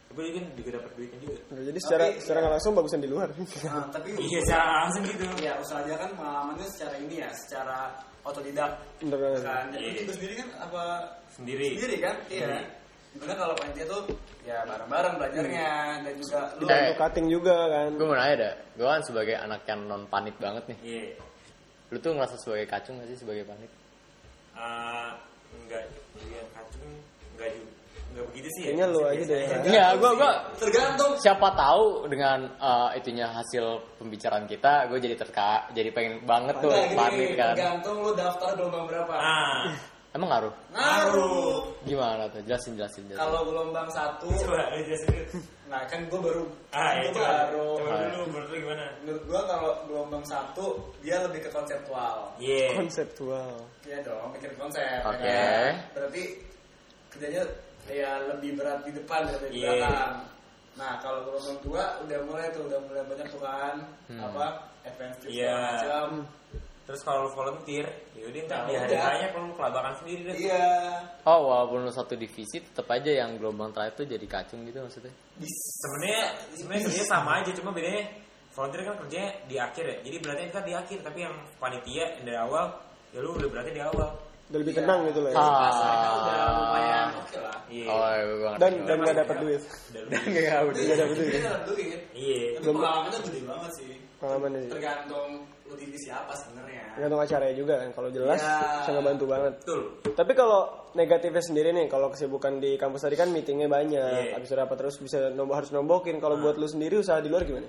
Tapi 0.07 0.33
kan 0.33 0.45
juga 0.55 0.69
dapat 0.81 0.91
duitnya 0.97 1.19
juga. 1.21 1.35
Nah, 1.51 1.61
jadi 1.61 1.79
secara 1.83 2.03
Tapi, 2.09 2.19
secara 2.23 2.37
nggak 2.41 2.53
langsung 2.57 2.73
bagusan 2.73 2.99
di 2.99 3.09
luar 3.09 3.27
Nah, 3.29 3.85
tapi 3.91 4.07
Iya 4.17 4.39
secara 4.47 4.65
langsung 4.81 5.03
gitu. 5.05 5.25
ya 5.37 5.53
usaha 5.59 5.79
aja 5.83 5.93
kan 5.95 6.09
pengalamannya 6.15 6.67
secara 6.67 6.95
ini 6.97 7.15
ya, 7.21 7.29
secara 7.35 7.77
otodidak 8.23 8.71
bener 8.97 9.19
kan. 9.39 9.63
Jadi 9.71 9.85
Iya. 9.85 10.01
itu 10.03 10.11
sendiri 10.15 10.33
kan 10.41 10.49
apa 10.59 10.81
Sendiri. 11.31 11.67
sendiri 11.77 11.95
kan? 12.01 12.15
Iya. 12.27 12.47
Di 13.07 13.17
mana 13.23 13.33
kalau 13.35 13.53
panitia 13.55 13.85
tuh 13.85 14.03
ya 14.43 14.57
bareng-bareng 14.63 15.13
belajarnya 15.17 15.69
dan 16.05 16.13
juga 16.17 16.39
lu 16.55 16.65
Eh. 16.65 16.75
untuk 16.85 16.97
cutting 16.97 17.27
juga 17.29 17.55
kan 17.67 17.87
Gue 17.93 18.05
mau 18.05 18.17
nanya 18.17 18.35
dah, 18.37 18.53
gue 18.73 18.87
kan 18.87 19.01
sebagai 19.03 19.35
anak 19.35 19.61
yang 19.65 19.81
non 19.85 20.03
panit 20.07 20.35
banget 20.37 20.63
nih. 20.69 20.79
Iya. 20.81 21.05
Lu 21.87 21.97
tuh 21.99 22.11
ngerasa 22.13 22.35
sebagai 22.37 22.67
kacung 22.67 22.99
gak 22.99 23.07
sih 23.07 23.17
sebagai 23.17 23.43
panit? 23.43 23.71
Eh, 24.57 24.96
sih 28.57 28.63
ya. 28.63 28.67
Kayaknya 28.67 28.85
lu 28.89 28.99
aja 29.03 29.23
deh. 29.23 29.41
Iya, 29.63 29.85
gua 29.95 30.11
gua 30.13 30.31
tergantung 30.57 31.11
siapa 31.17 31.47
tahu 31.53 31.85
dengan 32.07 32.49
eh, 32.51 32.89
itunya 32.97 33.29
hasil 33.29 33.65
pembicaraan 33.95 34.43
kita, 34.43 34.89
gue 34.89 34.97
jadi 34.97 35.13
terka, 35.13 35.69
jadi 35.71 35.93
pengen 35.93 36.25
banget 36.25 36.57
tuh 36.57 36.73
panit 36.91 37.37
kan. 37.37 37.53
tergantung 37.53 38.01
lu 38.01 38.11
daftar 38.11 38.49
gelombang 38.53 38.85
berapa. 38.85 39.13
Ah, 39.13 39.69
Emang 40.15 40.33
ngaruh? 40.33 40.53
Ngaruh. 40.73 41.61
Gimana 41.85 42.25
tuh? 42.27 42.41
Jelasin 42.41 42.73
jelasin 42.73 43.05
jelasin. 43.05 43.21
Kalau 43.21 43.45
gelombang 43.45 43.85
satu, 43.87 44.25
coba 44.41 44.73
jelasin 44.73 45.29
nah 45.67 45.83
kan 45.83 45.99
gue 46.07 46.15
baru, 46.15 46.47
Ah, 46.71 46.95
iya, 46.95 47.11
gue 47.11 47.19
coba. 47.19 47.27
baru. 47.43 47.67
Coba 47.75 47.91
dulu 48.07 48.23
menurut 48.31 48.47
lu 48.47 48.57
gimana? 48.57 48.85
Menurut 49.03 49.23
gue 49.27 49.41
kalau 49.45 49.71
gelombang 49.83 50.23
satu 50.23 50.65
dia 51.03 51.19
lebih 51.21 51.43
ke 51.43 51.49
konseptual. 51.51 52.17
Iya. 52.39 52.71
konseptual 52.73 53.51
Iya 53.83 53.99
dong, 54.01 54.31
bikin 54.31 54.51
konsep. 54.55 54.79
ya 54.79 55.03
Oke. 55.03 55.27
kan? 55.27 55.73
Berarti 55.91 56.23
kerjanya 57.07 57.43
ya 57.89 58.11
lebih 58.27 58.55
berat 58.55 58.83
di 58.83 58.91
depan 58.91 59.19
daripada 59.25 59.49
di 59.49 59.59
Iya. 59.59 59.71
belakang. 59.75 60.13
Nah 60.77 60.91
kalau 61.01 61.19
gelombang 61.25 61.57
dua 61.61 61.83
udah 62.01 62.19
mulai 62.23 62.45
tuh, 62.51 62.63
udah 62.65 62.79
mulai 62.85 63.03
banyak 63.03 63.27
tuh 63.27 63.41
kan 63.41 63.75
Hmm. 64.07 64.19
apa 64.21 64.45
Iya. 65.25 65.51
segala 65.51 65.59
macam. 65.59 66.09
Terus 66.87 67.03
kalau 67.03 67.27
lu 67.27 67.31
volunteer, 67.35 67.83
yaudah 68.15 68.41
ntar 68.47 68.63
Nah, 68.63 68.87
di 68.87 68.95
hari 68.95 69.19
hanya 69.19 69.27
kalau 69.35 69.51
lu 69.51 69.55
kelabakan 69.59 69.93
sendiri 69.99 70.21
deh. 70.23 70.35
Iya. 70.39 70.67
Oh, 71.27 71.39
walaupun 71.43 71.83
lu 71.83 71.91
satu 71.91 72.15
divisi, 72.15 72.63
tetap 72.63 72.87
aja 72.87 73.11
yang 73.11 73.35
gelombang 73.35 73.75
terakhir 73.75 73.99
tuh 73.99 74.07
jadi 74.07 74.23
kacung 74.23 74.63
gitu 74.63 74.79
maksudnya. 74.79 75.11
Sebenarnya 75.83 76.21
sebenarnya 76.55 76.83
kerjanya 76.87 77.07
sama 77.11 77.43
aja, 77.43 77.51
cuma 77.51 77.75
bedanya 77.75 78.07
volunteer 78.55 78.87
kan 78.87 78.95
kerjanya 79.03 79.29
di 79.43 79.55
akhir 79.59 79.83
ya. 79.83 79.97
Jadi 80.01 80.15
berarti 80.23 80.41
kan 80.47 80.63
di 80.63 80.73
akhir, 80.73 80.97
tapi 81.03 81.19
yang 81.21 81.35
panitia 81.59 82.05
yang 82.15 82.23
dari 82.23 82.39
awal, 82.39 82.65
ya 83.11 83.19
lu 83.19 83.35
udah 83.35 83.49
berarti 83.51 83.71
di 83.75 83.83
awal. 83.83 84.09
udah 84.47 84.59
lebih 84.63 84.71
Iya. 84.71 84.79
tenang 84.79 84.99
gitu 85.11 85.19
lah 85.19 85.29
ya. 85.29 85.35
Ah. 85.35 86.11
Udah 86.23 86.37
lumayan. 86.55 86.96
Iya. 87.67 87.85
Oh, 87.85 87.99
iya, 87.99 88.23
gue 88.23 88.51
dan 88.57 88.71
dan 88.87 88.97
nggak 89.03 89.17
dapat 89.21 89.35
duit 89.43 89.61
Dan 89.91 90.21
nggak 90.23 90.45
dapat 90.47 90.71
duit. 90.71 90.85
Nggak 90.87 90.97
dapat 90.97 91.15
duit. 91.67 92.01
Iya. 92.15 92.39
Tapi 92.57 92.67
pengalamannya 92.71 93.19
gede 93.23 93.41
banget 93.43 93.71
sih. 93.75 93.85
pengalaman 94.17 94.49
ini 94.55 94.67
Tergantung 94.67 95.29
lu 95.67 95.75
divisi 95.75 96.07
apa 96.09 96.31
sebenarnya. 96.33 96.81
tergantung 96.95 97.19
acaranya 97.21 97.53
juga 97.53 97.73
kan 97.77 97.89
kalau 97.91 98.09
jelas 98.09 98.39
Ya. 98.39 98.81
bisa 98.81 98.91
ngebantu 98.95 99.25
banget 99.27 99.53
Betul. 99.61 99.81
tapi 100.15 100.31
kalau 100.33 100.59
negatifnya 100.95 101.43
sendiri 101.43 101.69
nih 101.69 101.85
kalau 101.85 102.07
kesibukan 102.09 102.57
di 102.57 102.79
kampus 102.79 103.03
tadi 103.03 103.13
kan 103.13 103.29
meetingnya 103.29 103.67
banyak 103.67 104.31
Iya. 104.31 104.33
habis 104.33 104.47
itu 104.47 104.55
rapat 104.55 104.77
terus 104.79 104.95
bisa 104.97 105.29
nombok 105.29 105.61
harus 105.61 105.69
nombokin 105.69 106.17
kalau 106.17 106.39
buat 106.39 106.55
lu 106.55 106.65
sendiri 106.65 106.97
usaha 106.97 107.19
di 107.19 107.27
luar 107.27 107.43
gimana 107.43 107.67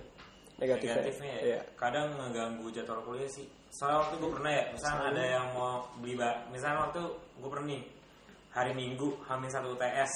negatifnya, 0.56 0.94
Negatifnya 0.96 1.32
ya, 1.32 1.42
Iya. 1.44 1.60
kadang 1.74 2.06
ngeganggu 2.16 2.66
jadwal 2.70 2.98
kuliah 3.02 3.30
sih. 3.30 3.46
Soalnya 3.68 3.98
waktu 4.00 4.14
gue 4.16 4.30
pernah 4.32 4.52
ya, 4.54 4.64
misalnya 4.72 5.04
ada 5.12 5.22
yang 5.28 5.46
mau 5.52 5.74
beli 6.00 6.14
misalnya 6.48 6.78
waktu 6.82 7.00
gue 7.12 7.48
pernah 7.52 7.66
nih 7.68 7.82
hari 8.54 8.72
Minggu 8.74 9.18
hamil 9.28 9.50
satu 9.50 9.74
UTS. 9.74 10.12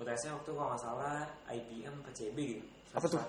UTS-nya 0.00 0.32
waktu 0.32 0.50
kalau 0.56 0.68
nggak 0.72 0.82
salah 0.82 1.28
IPM 1.52 1.94
PCB 2.08 2.36
gitu. 2.56 2.64
Apa 2.96 3.06
tuh? 3.06 3.20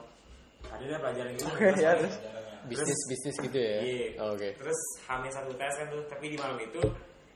Ada 0.71 0.83
deh 0.87 0.99
pelajaran 1.01 1.29
gitu. 1.35 1.45
Oke, 1.51 1.67
ya, 1.75 1.91
terus? 1.99 2.15
bisnis 2.69 2.99
bisnis 3.09 3.35
gitu 3.41 3.57
ya 3.57 3.77
Iya. 3.81 4.07
Oh, 4.21 4.37
oke 4.37 4.49
Terus 4.61 4.79
hamil 5.09 5.31
satu 5.33 5.51
tes 5.57 5.73
kan 5.73 5.87
tuh, 5.89 6.01
tapi 6.05 6.29
di 6.29 6.37
malam 6.37 6.57
itu 6.61 6.81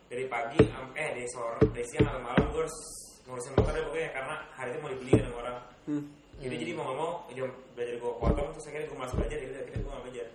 dari 0.05 0.25
pagi 0.29 0.61
eh 0.93 1.09
dari 1.17 1.27
sore 1.33 1.57
dari 1.73 1.85
siang 1.89 2.05
sampai 2.05 2.21
malam 2.21 2.43
gue 2.53 2.61
harus 2.61 2.77
ngurusin 3.25 3.57
motor 3.57 3.73
deh 3.73 3.83
pokoknya 3.89 4.09
karena 4.13 4.35
hari 4.53 4.69
itu 4.69 4.79
mau 4.85 4.91
dibeli 4.93 5.11
sama 5.17 5.37
orang. 5.41 5.57
Hmm. 5.89 6.03
Jadi 6.35 6.55
jadi 6.61 6.71
mau 6.77 6.83
nggak 6.85 6.97
mau 6.99 7.11
jam 7.33 7.49
belajar 7.73 7.95
gue 7.97 8.11
potong 8.21 8.47
terus 8.53 8.65
akhirnya 8.69 8.85
gue 8.85 8.97
malas 9.01 9.13
belajar 9.17 9.37
jadi 9.41 9.53
akhirnya 9.57 9.81
gue 9.81 9.91
nggak 9.91 10.03
belajar. 10.05 10.27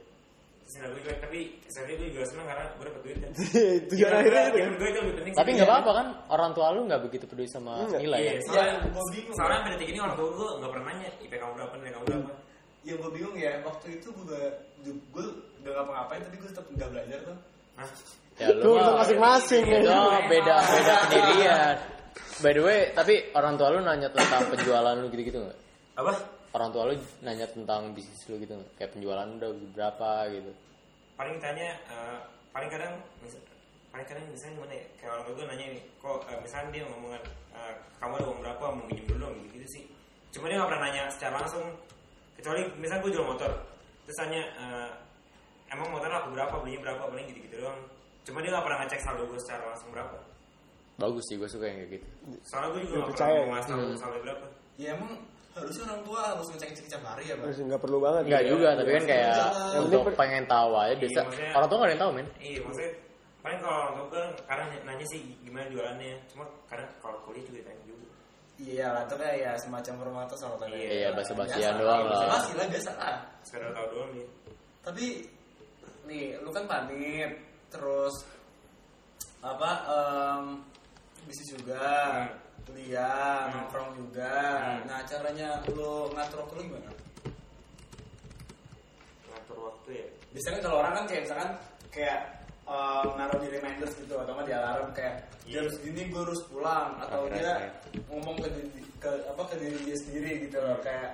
Nilai 0.71 0.89
gue 0.89 1.03
jelek 1.03 1.19
tapi 1.21 1.39
sebenarnya 1.67 1.97
gue 1.97 2.09
juga 2.11 2.25
seneng 2.25 2.47
karena 2.47 2.65
gue 2.71 2.85
dapet 2.85 3.01
duit 3.03 3.17
kan. 3.19 3.31
Tujuan 3.91 4.11
akhirnya 4.13 4.43
itu 4.45 4.57
kan. 4.57 4.71
lebih 4.71 5.15
penting. 5.19 5.33
tapi 5.35 5.51
nggak 5.53 5.69
apa-apa 5.69 5.91
kan 5.93 6.07
orang 6.29 6.51
tua 6.53 6.67
lu 6.71 6.81
nggak 6.87 7.01
begitu 7.03 7.25
peduli 7.25 7.49
sama 7.49 7.73
Enggak. 7.81 8.01
nilai 8.01 8.19
Iya, 8.21 8.31
ya 8.31 8.41
soalnya, 8.41 8.75
Ya, 8.79 9.33
soalnya 9.35 9.57
sampai 9.59 9.71
detik 9.75 9.89
ini 9.89 9.99
orang 9.99 10.15
tua 10.15 10.29
gue 10.31 10.49
nggak 10.57 10.71
pernah 10.71 10.87
nanya 10.87 11.09
IP 11.19 11.33
kamu 11.33 11.53
berapa, 11.55 11.75
nilai 11.77 11.93
kamu 11.93 12.05
berapa. 12.07 12.33
yang 12.81 12.97
gue 12.97 13.11
bingung 13.13 13.37
ya 13.37 13.53
waktu 13.61 13.87
itu 13.93 14.09
gue 14.11 14.43
gue 14.89 15.25
udah 15.61 15.73
ngapa-ngapain 15.75 16.21
tapi 16.23 16.37
gue 16.39 16.49
tetap 16.49 16.65
nggak 16.67 16.89
belajar 16.89 17.19
tuh 17.23 17.37
Hah? 17.77 17.89
ya 18.37 18.47
lu 18.51 18.63
Tuh, 18.63 18.75
itu 18.75 18.93
masing-masing 18.97 19.65
ya. 19.67 19.79
itu 19.79 19.97
beda 20.27 20.57
beda 20.57 20.95
pendirian 21.05 21.77
by 22.41 22.53
the 22.53 22.63
way 22.63 22.81
tapi 22.91 23.15
orang 23.31 23.55
tua 23.55 23.69
lu 23.69 23.81
nanya 23.81 24.09
tentang 24.09 24.49
penjualan 24.49 24.97
lu 24.97 25.07
gitu-gitu 25.09 25.45
nggak 25.45 25.59
Apa? 25.99 26.13
Orang 26.51 26.71
tua 26.71 26.83
lu 26.91 26.95
nanya 27.23 27.47
tentang 27.47 27.95
bisnis 27.95 28.27
lu 28.27 28.37
gitu 28.39 28.59
kayak 28.75 28.91
penjualan 28.91 29.27
udah 29.27 29.51
berapa 29.75 30.11
gitu. 30.35 30.53
Paling 31.15 31.37
tanya 31.39 31.69
eh, 31.87 32.19
paling 32.51 32.71
kadang 32.71 32.95
paling 33.91 34.07
kadang 34.07 34.25
misalnya 34.31 34.55
gimana 34.59 34.75
ya 34.75 34.85
kayak 34.99 35.11
orang 35.15 35.23
tua 35.27 35.35
gue 35.35 35.47
nanya 35.47 35.67
nih 35.75 35.83
kok 35.99 36.19
eh, 36.27 36.39
misalnya 36.43 36.69
dia 36.71 36.83
ngomongin 36.87 37.23
eh, 37.55 37.73
kamu 37.99 38.13
ada 38.19 38.25
uang 38.27 38.41
berapa 38.43 38.65
mau 38.71 38.85
minjem 38.87 39.07
dulu 39.07 39.27
gitu, 39.35 39.49
gitu 39.59 39.67
sih. 39.79 39.83
Cuma 40.31 40.47
dia 40.47 40.57
nggak 40.59 40.71
pernah 40.71 40.83
nanya 40.87 41.03
secara 41.11 41.35
langsung 41.39 41.65
kecuali 42.39 42.63
misalnya 42.79 43.03
gue 43.05 43.13
jual 43.15 43.27
motor 43.27 43.53
terus 44.07 44.17
tanya 44.19 44.43
eh, 44.43 44.91
emang 45.71 45.87
motor 45.91 46.11
aku 46.11 46.35
berapa 46.35 46.55
belinya 46.59 46.81
berapa 46.83 47.03
paling 47.07 47.27
gitu 47.31 47.41
gitu 47.47 47.57
doang. 47.63 47.79
Cuma 48.27 48.43
dia 48.43 48.51
nggak 48.51 48.65
pernah 48.67 48.79
ngecek 48.83 49.01
saldo 49.01 49.23
gue 49.27 49.39
secara 49.39 49.63
langsung 49.71 49.91
berapa. 49.95 50.19
Bagus 51.01 51.25
sih 51.31 51.39
gue 51.39 51.49
suka 51.49 51.65
yang 51.65 51.79
kayak 51.81 51.91
gitu. 51.97 52.07
Soalnya 52.45 52.69
gue 52.75 52.81
juga 52.85 52.97
nggak 52.99 53.09
percaya. 53.15 53.31
pernah 53.33 53.47
mau 53.47 53.53
ngasih 53.57 53.73
Hmm. 53.73 53.97
saldo 53.97 54.19
berapa. 54.21 54.47
Ya 54.77 54.89
emang 54.97 55.13
harusnya 55.51 55.83
orang 55.87 56.03
tua 56.07 56.21
harus 56.31 56.47
ngecek-ngecek 56.51 56.87
tiap 56.87 57.05
hari 57.05 57.25
ya 57.27 57.35
bang 57.35 57.51
nggak 57.51 57.83
perlu 57.83 57.99
banget. 57.99 58.23
Enggak 58.31 58.43
gitu. 58.43 58.51
juga 58.55 58.69
tapi 58.79 58.91
kan 58.95 59.05
kayak 59.05 59.35
Yang 59.75 59.83
untuk 59.85 60.03
pengen 60.15 60.45
tahu 60.47 60.71
aja 60.75 60.95
biasa 60.95 61.11
Iya, 61.13 61.27
maksudnya- 61.27 61.55
orang 61.55 61.69
tua 61.69 61.77
nggak 61.77 61.89
ada 61.89 61.95
yang 61.95 62.03
tahu 62.03 62.13
men. 62.15 62.27
Iya 62.39 62.61
maksudnya 62.63 62.93
paling 63.41 63.59
kalau 63.61 63.77
orang 63.81 63.95
tua 63.97 64.07
gue 64.07 64.25
kadang 64.47 64.69
nanya 64.85 65.07
sih 65.11 65.21
gimana 65.41 65.67
jualannya. 65.69 66.13
Cuma 66.31 66.45
kadang 66.69 66.89
kalau 67.01 67.19
kuliah 67.25 67.45
juga 67.45 67.61
tanya 67.67 67.83
juga. 67.83 68.07
Iya 68.61 68.87
lah 68.93 69.05
kayak 69.09 69.37
ya 69.37 69.53
semacam 69.57 69.95
formatus 69.99 70.39
kalau 70.39 70.57
tadi 70.61 70.77
Iya, 70.77 71.09
basa-basian 71.17 71.73
Biasa, 71.73 71.81
doang 71.81 71.99
iya, 71.99 72.05
lah. 72.05 72.13
basa-basi 72.15 72.51
lah 72.55 72.67
biasa 72.69 72.91
lah. 72.95 73.17
Sekedar 73.43 73.71
tahu 73.73 73.87
doang 73.91 74.11
dia. 74.13 74.27
Tapi 74.81 75.05
nih 76.05 76.25
lu 76.41 76.51
kan 76.51 76.65
panit 76.65 77.33
terus 77.71 78.15
apa 79.41 79.71
em, 79.89 80.43
bisnis 81.25 81.57
juga 81.57 81.85
kuliah 82.65 83.47
Hmm. 83.47 83.53
nongkrong 83.57 83.91
juga 83.97 84.35
Hmm. 84.59 84.81
nah 84.85 84.99
caranya 85.05 85.49
lu 85.69 85.91
ngatur 86.11 86.39
waktu 86.41 86.55
lu 86.55 86.63
gimana 86.67 86.91
ngatur 89.27 89.59
waktu 89.63 89.91
ya 89.95 90.07
biasanya 90.31 90.59
kalau 90.61 90.77
orang 90.79 90.93
kan 90.95 91.05
kayak 91.07 91.23
misalkan 91.25 91.51
kayak 91.91 92.19
em, 92.65 93.07
naruh 93.19 93.39
di 93.39 93.49
reminders 93.51 93.95
gitu 93.97 94.15
atau 94.15 94.33
nggak 94.33 94.47
di 94.47 94.55
alarm 94.55 94.89
kayak 94.93 95.15
jam 95.45 95.67
Iya. 95.67 95.73
segini 95.75 96.03
gue 96.07 96.21
harus 96.23 96.41
pulang 96.47 96.95
atau 97.03 97.27
Oke, 97.27 97.35
dia 97.35 97.51
oke. 97.51 97.67
ngomong 98.07 98.37
ke, 98.39 98.49
diri- 98.55 98.87
ke 99.03 99.11
apa 99.27 99.43
ke 99.45 99.55
diri 99.59 99.79
dia 99.83 99.97
sendiri 99.99 100.31
gitu 100.47 100.59
loh 100.59 100.79
kayak 100.79 101.11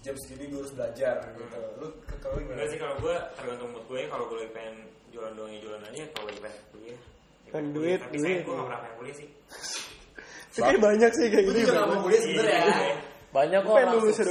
jam 0.00 0.16
segini 0.18 0.48
gue 0.48 0.58
harus 0.58 0.72
belajar 0.72 1.14
gitu 1.36 1.58
lu 1.76 1.86
ke 2.02 2.14
kalau 2.16 2.34
lu 2.34 2.40
Enggak 2.40 2.56
gimana 2.56 2.72
sih 2.72 2.78
kalau 2.80 2.96
gue 2.98 3.14
tergantung 3.36 3.70
mood 3.70 3.84
gue 3.86 4.00
kalau 4.08 4.24
gue 4.26 4.48
pengen 4.50 4.76
jualan 5.12 5.32
doang 5.36 5.52
ya 5.52 5.60
jualan 5.60 5.82
aja 5.84 6.02
kalau 6.10 6.24
lagi 6.26 6.40
pengen 6.40 6.60
kuliah 6.72 6.96
ya 7.44 7.50
kuliah. 7.52 7.72
duit, 7.76 7.98
tapi 8.00 8.16
duit. 8.16 8.24
saya 8.24 8.40
gue 8.40 8.54
gak 8.54 8.64
pernah 8.64 8.80
pengen 8.80 8.96
kuliah 8.96 9.16
sih 9.18 9.28
Itu 10.52 10.60
kayak 10.60 10.80
banyak 10.80 11.10
sih 11.10 11.26
kayak 11.26 11.44
Gue 11.44 11.54
gitu. 11.54 11.60
juga 11.64 11.72
gak 11.74 11.86
mau 11.88 11.98
kuliah 12.00 12.20
sebenernya 12.20 12.60
Iya. 12.60 12.94
banyak 13.32 13.60
kok 13.62 13.72
orang 13.72 14.00
sukses 14.02 14.28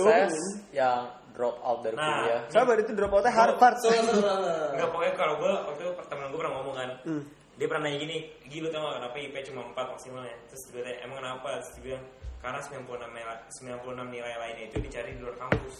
yang 0.71 0.99
drop 1.31 1.55
out 1.59 1.79
dari 1.81 1.95
Nah. 1.95 2.09
kuliah 2.15 2.41
Sabar 2.47 2.75
itu 2.77 2.91
drop 2.91 3.11
outnya 3.11 3.31
Harvard. 3.31 3.75
Enggak 3.81 4.89
pokoknya 4.93 5.13
kalau 5.15 5.33
gue 5.35 5.51
waktu 5.65 5.81
itu 5.81 5.91
temen 6.05 6.25
gue 6.27 6.37
pernah 6.37 6.53
ngomong 6.55 6.75
kan 6.75 6.89
Hmm. 7.03 7.23
Dia 7.61 7.69
pernah 7.69 7.93
nanya 7.93 8.01
gini 8.01 8.17
gila 8.49 8.73
tau 8.73 8.81
gak 8.89 8.95
kenapa 8.97 9.17
IP 9.21 9.35
cuma 9.53 9.61
4 9.69 9.93
maksimal 9.93 10.23
ya 10.25 10.33
terus 10.49 10.61
gue 10.73 10.81
tanya 10.81 10.97
emang 11.05 11.17
kenapa 11.21 11.47
terus 11.61 11.69
dia 11.77 11.83
bilang 11.93 12.05
karena 12.41 12.57
96 12.57 12.89
nilai, 13.13 13.37
96 13.85 14.01
nilai 14.17 14.33
lainnya 14.41 14.65
itu 14.65 14.77
dicari 14.81 15.13
di 15.13 15.21
luar 15.21 15.37
kampus 15.37 15.75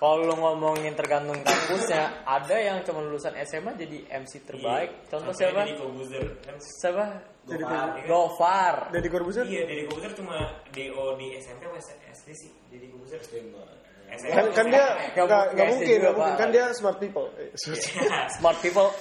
kalau 0.00 0.24
lu 0.24 0.34
ngomongin 0.40 0.96
tergantung 0.96 1.36
kampusnya 1.44 2.24
ada 2.24 2.56
yang 2.56 2.80
cuma 2.80 3.04
lulusan 3.04 3.36
SMA 3.44 3.76
jadi 3.76 4.08
MC 4.24 4.40
terbaik 4.48 4.88
Iya. 4.88 5.04
contoh 5.12 5.36
Sampai 5.36 5.52
siapa 5.52 5.60
Deddy 5.68 5.76
Kobuzer 5.76 6.24
kan 6.40 6.56
siapa 6.56 7.04
Jadi 7.44 7.64
Gofar. 7.68 7.84
Iya? 8.00 8.04
Gofar 8.08 8.74
Corbuzier? 9.12 9.44
Iya, 9.44 9.62
Deddy 9.68 9.84
Kobuzer 9.84 10.12
cuma 10.16 10.36
DO 10.72 11.04
di 11.20 11.26
SMP 11.36 11.62
apa 11.68 11.76
SD 12.08 12.28
sih? 12.32 12.50
Deddy 12.72 12.88
Kobuzer 12.88 13.20
SMP. 13.20 13.52
Kan, 14.32 14.44
kan 14.56 14.66
dia 14.72 14.86
Nggak 15.12 15.44
nggak 15.52 15.66
mungkin 15.68 15.96
nggak 16.00 16.14
mungkin, 16.16 16.34
kan 16.40 16.48
dia 16.48 16.64
smart 16.72 16.96
people. 16.96 17.28
Smart 18.40 18.56
people 18.64 18.88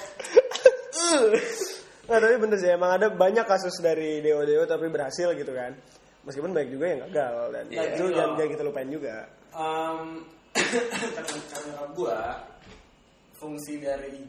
Nah 2.09 2.17
tapi 2.17 2.35
bener 2.41 2.57
sih 2.57 2.69
emang 2.69 2.91
ada 2.97 3.07
banyak 3.07 3.45
kasus 3.45 3.77
dari 3.79 4.19
Deo 4.19 4.41
Deo 4.41 4.65
tapi 4.65 4.89
berhasil 4.89 5.29
gitu 5.31 5.53
kan. 5.53 5.77
Meskipun 6.25 6.51
banyak 6.51 6.69
juga 6.73 6.85
yang 6.89 6.99
gagal 7.07 7.35
dan 7.53 7.65
Iya. 7.69 7.81
itu 7.95 8.03
jangan, 8.11 8.31
jangan 8.35 8.51
kita 8.51 8.63
lupain 8.65 8.89
juga. 8.89 9.15
um, 9.49 10.25
karena 11.53 11.85
gua 11.93 12.19
fungsi 13.33 13.79
dari 13.79 14.19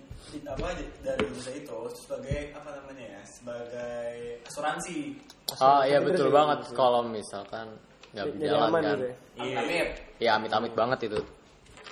apa 0.46 0.70
dari 1.02 1.24
usaha 1.34 1.50
itu 1.50 1.78
sebagai 1.98 2.54
apa 2.54 2.70
namanya 2.72 3.18
ya 3.18 3.22
sebagai 3.26 4.38
asuransi 4.46 5.18
oh 5.58 5.82
iya 5.82 5.98
betul 5.98 6.30
banget 6.30 6.62
gitu. 6.62 6.78
kalau 6.78 7.02
misalkan 7.02 7.74
nggak 8.14 8.26
Jadi 8.30 8.38
berjalan 8.38 8.70
kan 8.70 8.82
gitu 8.86 9.02
ya. 9.02 9.14
Iya. 9.40 9.56
amit 9.58 9.88
ya 10.22 10.30
amit-amit 10.38 10.72
banget 10.78 10.98
itu 11.10 11.20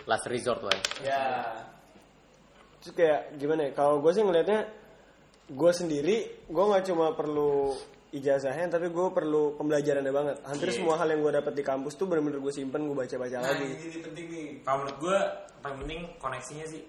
last 0.06 0.26
resort 0.30 0.62
lah 0.62 0.72
ya. 0.72 0.84
ya 1.02 1.24
Terus 2.78 2.94
kayak 2.94 3.20
gimana 3.36 3.60
ya? 3.66 3.70
Kalau 3.74 3.98
gue 3.98 4.12
sih 4.14 4.22
ngelihatnya 4.22 4.60
gue 5.48 5.72
sendiri 5.72 6.16
gue 6.44 6.64
nggak 6.64 6.84
cuma 6.86 7.12
perlu 7.12 7.72
ijazahnya 8.08 8.68
tapi 8.70 8.88
gue 8.88 9.06
perlu 9.10 9.52
pembelajarannya 9.54 10.08
banget. 10.10 10.36
Hampir 10.42 10.68
Iya. 10.68 10.76
semua 10.76 10.96
hal 10.96 11.08
yang 11.08 11.20
gue 11.20 11.32
dapat 11.34 11.52
di 11.52 11.62
kampus 11.62 11.92
tuh 11.94 12.04
bener-bener 12.04 12.38
gue 12.38 12.50
simpen 12.50 12.82
gue 12.82 12.94
baca-baca 12.94 13.36
nah 13.36 13.48
lagi. 13.50 13.64
ini, 13.66 13.76
ini 13.86 13.98
penting 14.00 14.26
nih 14.26 14.46
Kalau 14.62 14.76
menurut 14.78 14.98
gue 14.98 15.16
paling 15.58 15.78
penting 15.78 16.00
koneksinya 16.16 16.66
sih. 16.66 16.82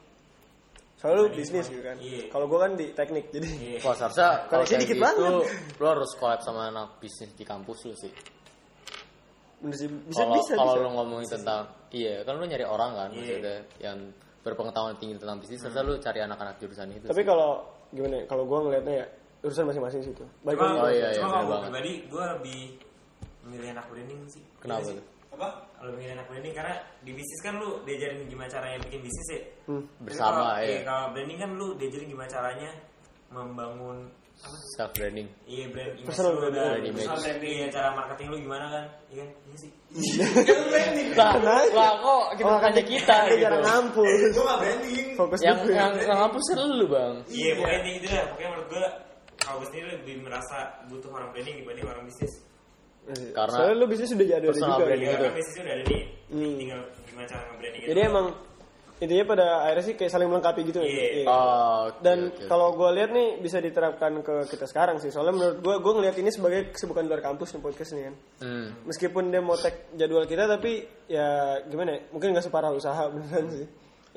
Soalnya 0.95 1.17
lu 1.17 1.29
bisnis 1.29 1.65
gitu 1.65 1.79
kan. 1.79 1.95
Iya. 1.97 2.27
Kalau 2.27 2.45
gue 2.45 2.55
kan 2.57 2.71
di 2.75 2.85
teknik 2.91 3.25
jadi 3.29 3.47
Iya. 3.47 3.77
Wah 3.81 3.95
seharusnya 3.95 4.29
kalau 4.51 4.63
kayak 4.63 4.79
dikit 4.81 4.95
gitu 4.95 5.03
banget. 5.03 5.31
lu 5.75 5.85
harus 5.85 6.11
collab 6.15 6.39
sama 6.39 6.61
anak 6.67 6.99
bisnis 6.99 7.31
di 7.33 7.43
kampus 7.43 7.79
lu 7.83 7.95
sih. 7.95 8.11
bener 9.59 9.75
sih 9.75 9.87
bisa 9.91 10.23
Kalau 10.23 10.35
bisa 10.35 10.51
kalau 10.55 10.71
bisa. 10.71 10.79
lu 10.79 10.89
ngomongin 10.93 11.27
tentang 11.29 11.61
iya 11.91 12.23
kan 12.23 12.39
lu 12.39 12.47
nyari 12.47 12.63
orang 12.63 12.91
kan 12.93 13.09
Iya. 13.11 13.19
maksudnya 13.19 13.57
yang 13.77 13.97
berpengetahuan 14.39 14.95
tinggi 14.95 15.19
tentang 15.19 15.35
bisnis 15.35 15.59
harusnya 15.59 15.83
lu 15.83 15.95
cari 15.97 16.19
anak-anak 16.21 16.55
jurusan 16.57 16.87
itu. 16.89 17.05
Tapi 17.05 17.17
sih. 17.17 17.27
kalau 17.27 17.59
gimana 17.91 18.15
ya? 18.21 18.23
Kalau 18.27 18.43
gue 18.45 18.59
ngelihatnya 18.65 18.95
ya 19.01 19.05
urusan 19.39 19.65
masing-masing 19.71 20.01
sih 20.03 20.11
itu. 20.11 20.25
Baik 20.43 20.57
Cuma. 20.59 20.83
Oh, 20.83 20.91
iya, 20.91 21.07
iya, 21.15 21.19
cuma 21.19 21.27
bener 21.27 21.39
kalau 21.47 21.59
pribadi, 21.63 21.93
gue 22.11 22.23
lebih 22.37 22.61
memilih 23.47 23.67
anak 23.77 23.85
branding 23.89 24.19
sih. 24.27 24.43
Kenapa 24.59 24.81
Iya 24.83 24.89
sih. 24.91 24.97
tuh? 24.99 25.07
apa 25.29 25.47
Kalau 25.79 25.91
memilih 25.95 26.13
anak 26.19 26.27
branding 26.27 26.53
karena 26.57 26.75
di 27.05 27.11
bisnis 27.15 27.39
kan 27.45 27.53
lu 27.61 27.69
diajarin 27.87 28.19
gimana 28.27 28.49
caranya 28.51 28.77
bikin 28.83 28.99
bisnis 29.05 29.27
ya. 29.31 29.41
Hmm. 29.71 29.83
Bersama, 30.03 30.27
kalau, 30.27 30.45
iya. 30.59 30.67
iya, 30.67 30.81
Kalau 30.83 31.05
branding 31.15 31.39
kan 31.39 31.49
lu 31.55 31.67
diajarin 31.79 32.07
gimana 32.11 32.29
caranya 32.29 32.69
membangun 33.29 33.97
self 34.73 34.91
branding. 34.95 35.27
Iya 35.43 35.65
brand 35.69 35.91
image 35.93 36.07
Personal 36.07 36.31
branding. 36.33 36.55
dan 36.55 36.69
Brand 36.71 36.85
image. 36.85 36.97
personal 37.03 37.19
branding. 37.19 37.51
Iya 37.51 37.67
cara 37.69 37.89
marketing 37.91 38.27
lu 38.27 38.37
gimana 38.39 38.65
kan? 38.67 38.85
Iya 39.07 39.17
kan? 39.19 39.29
Iya 39.43 39.57
sih. 39.57 39.71
Lah, 41.17 41.33
Nah, 41.41 41.61
lah 41.73 41.91
kok 41.99 42.23
kita 42.37 42.47
Oh, 42.47 42.59
tanya 42.61 42.83
kita 42.85 43.17
gitu. 43.27 43.41
jarang 43.41 43.63
ngampus. 43.65 44.19
gue 44.29 44.43
gak 44.45 44.59
branding 44.59 45.07
Fokus 45.17 45.39
Yang 45.41 45.57
yang 45.69 45.91
kan 46.55 46.69
lu 46.71 46.87
bang. 46.87 47.13
Iya, 47.27 47.51
pokoknya 47.53 47.77
intinya 47.77 47.97
gitu 47.97 48.07
lah. 48.09 48.25
Pokoknya 48.29 48.49
menurut 48.49 48.67
gue 48.69 48.85
kalau 49.39 49.61
sendiri 49.65 49.87
lebih 49.95 50.15
merasa 50.21 50.57
butuh 50.87 51.09
orang 51.11 51.29
branding 51.31 51.55
dibanding 51.59 51.85
orang 51.85 52.03
bisnis. 52.05 52.33
Karena 53.09 53.57
Soalnya 53.57 53.75
lu 53.75 53.85
bisnis 53.89 54.09
sudah 54.13 54.27
jadi 54.27 54.45
ada 54.45 54.53
juga. 54.53 54.85
branding 54.85 55.09
Iya, 55.09 55.17
itu. 55.17 55.25
kan 55.25 55.33
bisnisnya 55.33 55.63
udah 55.65 55.73
ada 55.73 55.83
nih. 55.83 56.01
Hmm. 56.29 56.53
Tinggal 56.55 56.79
gimana 57.03 57.25
cara 57.27 57.41
nge-branding 57.43 57.81
Jadi 57.89 57.99
emang 58.05 58.25
intinya 58.99 59.25
pada 59.31 59.45
akhirnya 59.63 59.85
sih 59.87 59.95
kayak 59.95 60.11
saling 60.11 60.27
melengkapi 60.27 60.61
gitu 60.67 60.83
ya. 60.83 60.87
Iya. 60.91 61.07
Iya. 61.23 61.25
Oh, 61.31 61.87
oke, 61.87 62.03
Dan 62.03 62.35
oke. 62.35 62.47
kalau 62.51 62.75
gue 62.75 62.89
lihat 62.99 63.09
nih 63.15 63.27
bisa 63.39 63.63
diterapkan 63.63 64.19
ke 64.19 64.35
kita 64.51 64.67
sekarang 64.67 64.99
sih. 64.99 65.07
Soalnya 65.07 65.33
menurut 65.39 65.57
gue, 65.63 65.75
gue 65.79 65.93
ngelihat 65.99 66.15
ini 66.19 66.29
sebagai 66.35 66.75
kesibukan 66.75 67.07
luar 67.07 67.23
kampus 67.23 67.55
nih 67.55 67.63
podcast 67.63 67.95
nih 67.95 68.03
kan. 68.11 68.15
Hmm. 68.43 68.67
Meskipun 68.83 69.31
dia 69.31 69.39
mau 69.39 69.55
tag 69.55 69.87
jadwal 69.95 70.27
kita, 70.27 70.51
tapi 70.51 70.83
ya 71.07 71.59
gimana 71.63 71.95
ya? 71.95 71.99
Mungkin 72.11 72.35
nggak 72.35 72.45
separah 72.51 72.75
usaha 72.75 73.07
beneran 73.15 73.47
sih. 73.47 73.67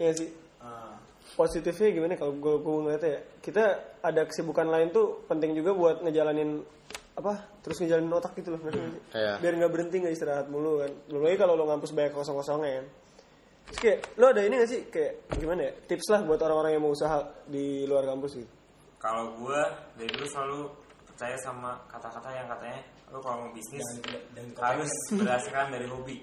Iya 0.02 0.12
sih. 0.18 0.28
Ah. 0.58 0.98
Positifnya 1.38 1.88
gimana 1.94 2.18
kalau 2.18 2.34
gue 2.34 2.54
gue 2.58 2.74
ngeliatnya 2.82 3.10
ya? 3.14 3.20
Kita 3.38 3.64
ada 4.02 4.26
kesibukan 4.26 4.66
lain 4.66 4.90
tuh 4.90 5.22
penting 5.30 5.54
juga 5.54 5.78
buat 5.78 5.96
ngejalanin 6.02 6.58
apa? 7.14 7.38
Terus 7.62 7.78
ngejalanin 7.78 8.10
otak 8.10 8.34
gitu 8.34 8.58
loh. 8.58 8.60
Iya. 9.14 9.38
Biar 9.38 9.52
nggak 9.62 9.70
berhenti 9.70 10.02
nggak 10.02 10.14
istirahat 10.18 10.50
mulu 10.50 10.82
kan. 10.82 10.90
Lagi 11.06 11.38
kalau 11.38 11.54
lo 11.54 11.70
ngampus 11.70 11.94
banyak 11.94 12.10
kosong-kosongnya 12.18 12.82
kan. 12.82 12.86
Terus 13.70 13.78
kayak 13.78 13.98
lo 14.16 14.26
ada 14.28 14.42
ini 14.42 14.54
gak 14.56 14.70
sih 14.70 14.80
kayak 14.88 15.12
gimana 15.34 15.60
ya 15.64 15.72
tips 15.86 16.06
lah 16.10 16.20
buat 16.22 16.40
orang-orang 16.40 16.72
yang 16.74 16.82
mau 16.82 16.92
usaha 16.92 17.18
di 17.46 17.86
luar 17.86 18.04
kampus 18.04 18.32
gitu 18.36 18.52
Kalau 18.98 19.34
gue 19.34 19.60
dari 19.96 20.10
dulu 20.10 20.26
selalu 20.26 20.60
percaya 21.06 21.36
sama 21.40 21.74
kata-kata 21.86 22.28
yang 22.30 22.46
katanya 22.46 22.80
lu 23.10 23.18
kalau 23.20 23.44
mau 23.44 23.50
bisnis 23.52 23.84
Dan 24.32 24.46
harus 24.56 24.88
berdasarkan 25.10 25.74
dari 25.74 25.86
hobi. 25.86 26.16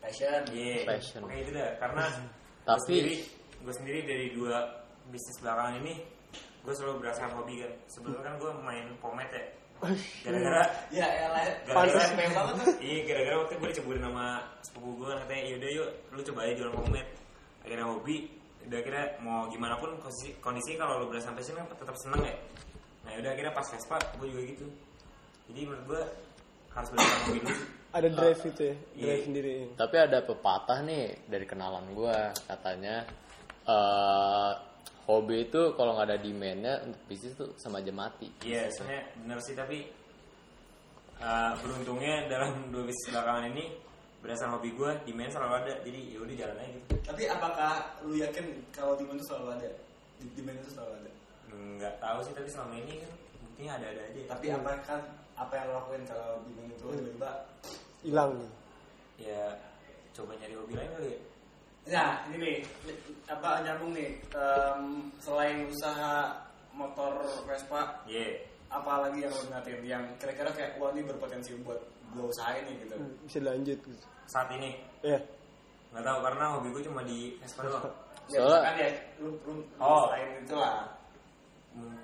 passion. 0.00 0.40
Iya. 0.48 0.88
Passion. 0.88 1.20
Kayak 1.28 1.40
gitu 1.44 1.50
dah. 1.52 1.70
Karena 1.76 2.04
Tapi- 2.68 2.72
gue 2.72 2.84
sendiri, 2.88 3.14
gue 3.60 3.74
sendiri 3.76 4.00
dari 4.08 4.26
dua 4.32 4.56
bisnis 5.12 5.36
belakangan 5.44 5.74
ini 5.84 5.94
gue 6.60 6.72
selalu 6.72 6.94
berdasarkan 7.04 7.32
hobi 7.36 7.54
kan. 7.60 7.72
Sebelumnya 7.88 8.22
kan 8.24 8.34
gue 8.40 8.50
main 8.64 8.86
pomade 8.96 9.32
ya. 9.32 9.44
Gara-gara 9.80 10.62
Ya 10.92 11.08
elah. 11.08 11.44
Gara-gara. 11.64 12.12
Pengen 12.12 12.32
banget 12.36 12.54
tuh. 12.60 12.66
Iya 12.84 12.98
gara-gara 13.08 13.36
waktu 13.40 13.52
itu 13.56 13.60
gue 13.60 13.68
diceburin 13.72 14.02
sama 14.04 14.26
sepupu 14.60 14.88
gue 15.00 15.12
katanya 15.24 15.42
yaudah 15.48 15.70
yuk 15.72 15.88
lu 16.12 16.20
coba 16.20 16.38
aja 16.44 16.52
jualan 16.56 16.74
pomade 16.76 17.10
akhirnya 17.64 17.86
hobi 17.88 18.16
udah 18.66 18.78
akhirnya 18.80 19.04
mau 19.24 19.48
gimana 19.48 19.74
pun 19.80 19.90
kondisi, 20.00 20.36
kondisi 20.40 20.76
kalau 20.76 21.00
lu 21.00 21.06
berasa 21.08 21.32
sampai 21.32 21.44
sini 21.44 21.60
tetap 21.64 21.96
seneng 21.96 22.22
ya 22.24 22.34
nah 23.04 23.10
udah 23.16 23.30
akhirnya 23.32 23.52
pas 23.56 23.66
Vespa 23.66 23.96
gue 24.20 24.28
juga 24.28 24.42
gitu 24.44 24.66
jadi 25.48 25.60
menurut 25.64 25.84
gue 25.88 26.02
harus 26.70 26.88
berdasarkan 26.92 27.20
hobi 27.24 27.38
dulu 27.40 27.62
ada 27.90 28.08
drive 28.14 28.42
itu 28.46 28.62
ya 28.62 28.76
iya. 28.94 29.02
drive 29.02 29.24
sendiri 29.26 29.56
Tapi 29.74 29.96
ada 29.98 30.18
pepatah 30.22 30.78
nih 30.84 31.04
dari 31.26 31.46
kenalan 31.48 31.86
gue 31.96 32.16
katanya 32.46 32.96
eh 33.64 34.52
hobi 35.18 35.50
itu 35.50 35.74
kalau 35.74 35.98
nggak 35.98 36.06
ada 36.12 36.18
demandnya 36.22 36.74
untuk 36.86 37.02
bisnis 37.10 37.34
tuh 37.34 37.50
sama 37.58 37.82
aja 37.82 37.90
mati. 37.90 38.28
iya 38.46 38.70
sebenarnya 38.70 39.02
bener 39.18 39.38
sih 39.42 39.54
tapi 39.58 39.78
uh, 41.18 41.52
beruntungnya 41.58 42.30
dalam 42.30 42.52
dua 42.72 42.86
bisnis 42.86 43.10
belakangan 43.10 43.44
ini 43.50 43.64
berdasarkan 44.20 44.52
hobi 44.60 44.70
gue 44.76 44.90
demand 45.08 45.32
selalu 45.32 45.54
ada 45.64 45.72
jadi 45.80 46.00
yaudah 46.12 46.36
jalan 46.36 46.56
aja 46.60 46.70
gitu 46.76 46.92
Tapi 47.08 47.22
apakah 47.24 47.72
lu 48.04 48.14
yakin 48.20 48.46
kalau 48.68 48.92
demand 48.92 49.16
itu 49.16 49.26
selalu 49.32 49.48
ada? 49.56 49.70
Demand 50.36 50.58
itu 50.60 50.70
selalu 50.76 50.92
ada. 51.00 51.10
nggak 51.50 51.94
tahu 51.98 52.18
sih 52.28 52.34
tapi 52.36 52.48
selama 52.52 52.74
ini 52.76 52.94
kan 53.00 53.12
buktinya 53.40 53.72
ada-ada 53.80 54.02
aja 54.12 54.20
Tapi 54.36 54.46
apakah 54.52 54.98
apa 55.40 55.52
yang 55.56 55.64
lo 55.66 55.72
lakuin 55.80 56.02
kalau 56.04 56.30
demand 56.44 56.68
itu 56.68 56.84
tiba-tiba 56.84 57.30
hilang 58.04 58.30
gitu. 58.36 58.48
ya 59.24 59.44
coba 60.12 60.32
nyari 60.36 60.54
hobi 60.56 60.72
lain 60.76 60.90
kali 60.96 61.08
ya 61.16 61.20
Nah, 61.90 62.22
ini 62.30 62.36
nih 62.38 62.56
apa 63.26 63.62
nyambung 63.62 63.90
nih 63.92 64.10
em, 64.30 64.82
selain 65.18 65.66
usaha 65.66 66.30
motor 66.70 67.18
Vespa, 67.44 67.98
Iya, 68.06 68.46
apa 68.70 69.02
lagi 69.04 69.20
yang 69.20 69.32
lo 69.32 69.42
ngatin 69.50 69.78
yang 69.82 70.04
kira-kira 70.16 70.50
kayak 70.50 70.78
wah 70.78 70.94
ini 70.94 71.02
berpotensi 71.02 71.58
buat 71.60 71.82
gue 72.10 72.24
usahain 72.24 72.62
nih 72.64 72.74
gitu. 72.80 72.94
Hmm, 72.94 73.14
bisa 73.20 73.38
lanjut 73.40 73.78
gitu 73.80 74.06
saat 74.24 74.46
ini 74.52 74.78
ya 75.02 75.18
nggak 75.90 76.06
tahu 76.06 76.18
karena 76.22 76.44
hobi 76.54 76.68
gue 76.70 76.82
cuma 76.86 77.02
di 77.02 77.34
Vespa 77.36 77.66
doang. 77.66 77.90
Ya, 78.30 78.38
Soalnya- 78.38 78.46
misalkan 78.46 78.74
ya 78.76 78.88
lu 79.18 79.28
lu 79.42 79.52
Oh. 79.76 80.06
usahain 80.06 80.30
itu 80.38 80.54
lah. 80.54 80.74
Hmm. 81.74 81.98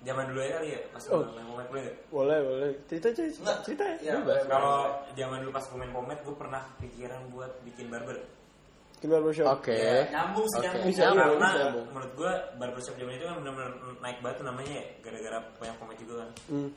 Zaman 0.00 0.24
dulu 0.30 0.40
ya 0.40 0.50
kali 0.54 0.68
ya 0.70 0.80
pas 0.88 1.02
Oh. 1.10 1.22
main 1.26 1.44
pomade 1.44 1.68
boleh 1.68 1.82
nggak? 1.82 1.96
boleh 2.08 2.38
boleh 2.40 2.68
cerita 2.86 3.08
cerita 3.10 3.52
cerita 3.60 3.84
ya 3.98 4.14
Ya, 4.14 4.42
Kalau 4.46 4.76
zaman 5.12 5.38
dulu 5.42 5.50
pas 5.50 5.64
gue 5.66 5.76
main 5.76 5.90
pomade 5.92 6.20
gue 6.22 6.36
pernah 6.36 6.62
pikiran 6.78 7.20
buat 7.28 7.50
bikin 7.66 7.90
barber. 7.90 8.18
Bikin 9.00 9.08
barbershop 9.10 9.46
Oke. 9.48 9.72
Ya, 9.72 10.04
nyambung 10.12 10.44
sih 10.46 10.58
Oke. 10.60 10.66
nyambung. 10.68 10.84
Bisa, 10.86 11.00
Ya, 11.00 11.10
karena 11.16 11.48
bisa. 11.48 11.64
menurut 11.88 12.12
gue 12.14 12.32
barbershop 12.60 12.94
zaman 12.94 13.12
itu 13.16 13.24
kan 13.24 13.34
benar-benar 13.40 13.72
naik 13.98 14.18
batu 14.20 14.40
namanya 14.44 14.72
ya 14.76 14.84
gara-gara 15.00 15.38
banyak 15.56 15.76
pomade 15.76 15.98
juga 15.98 16.14
kan. 16.20 16.30
Hmm. 16.46 16.70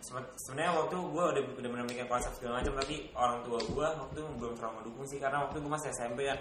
Sebe- 0.00 0.32
sebenarnya 0.38 0.72
waktu 0.76 0.96
gue 0.96 1.24
udah 1.26 1.42
udah 1.56 1.84
mikir 1.84 2.04
konsep 2.04 2.32
segala 2.36 2.60
macam 2.60 2.72
tapi 2.76 3.08
orang 3.12 3.38
tua 3.42 3.58
gue 3.58 3.86
waktu 3.96 4.12
itu 4.14 4.24
belum 4.36 4.52
terlalu 4.56 4.74
mendukung 4.76 5.04
sih 5.06 5.18
karena 5.18 5.44
waktu 5.44 5.56
gue 5.56 5.68
masih 5.68 5.88
SMP 5.90 6.18
kan 6.24 6.38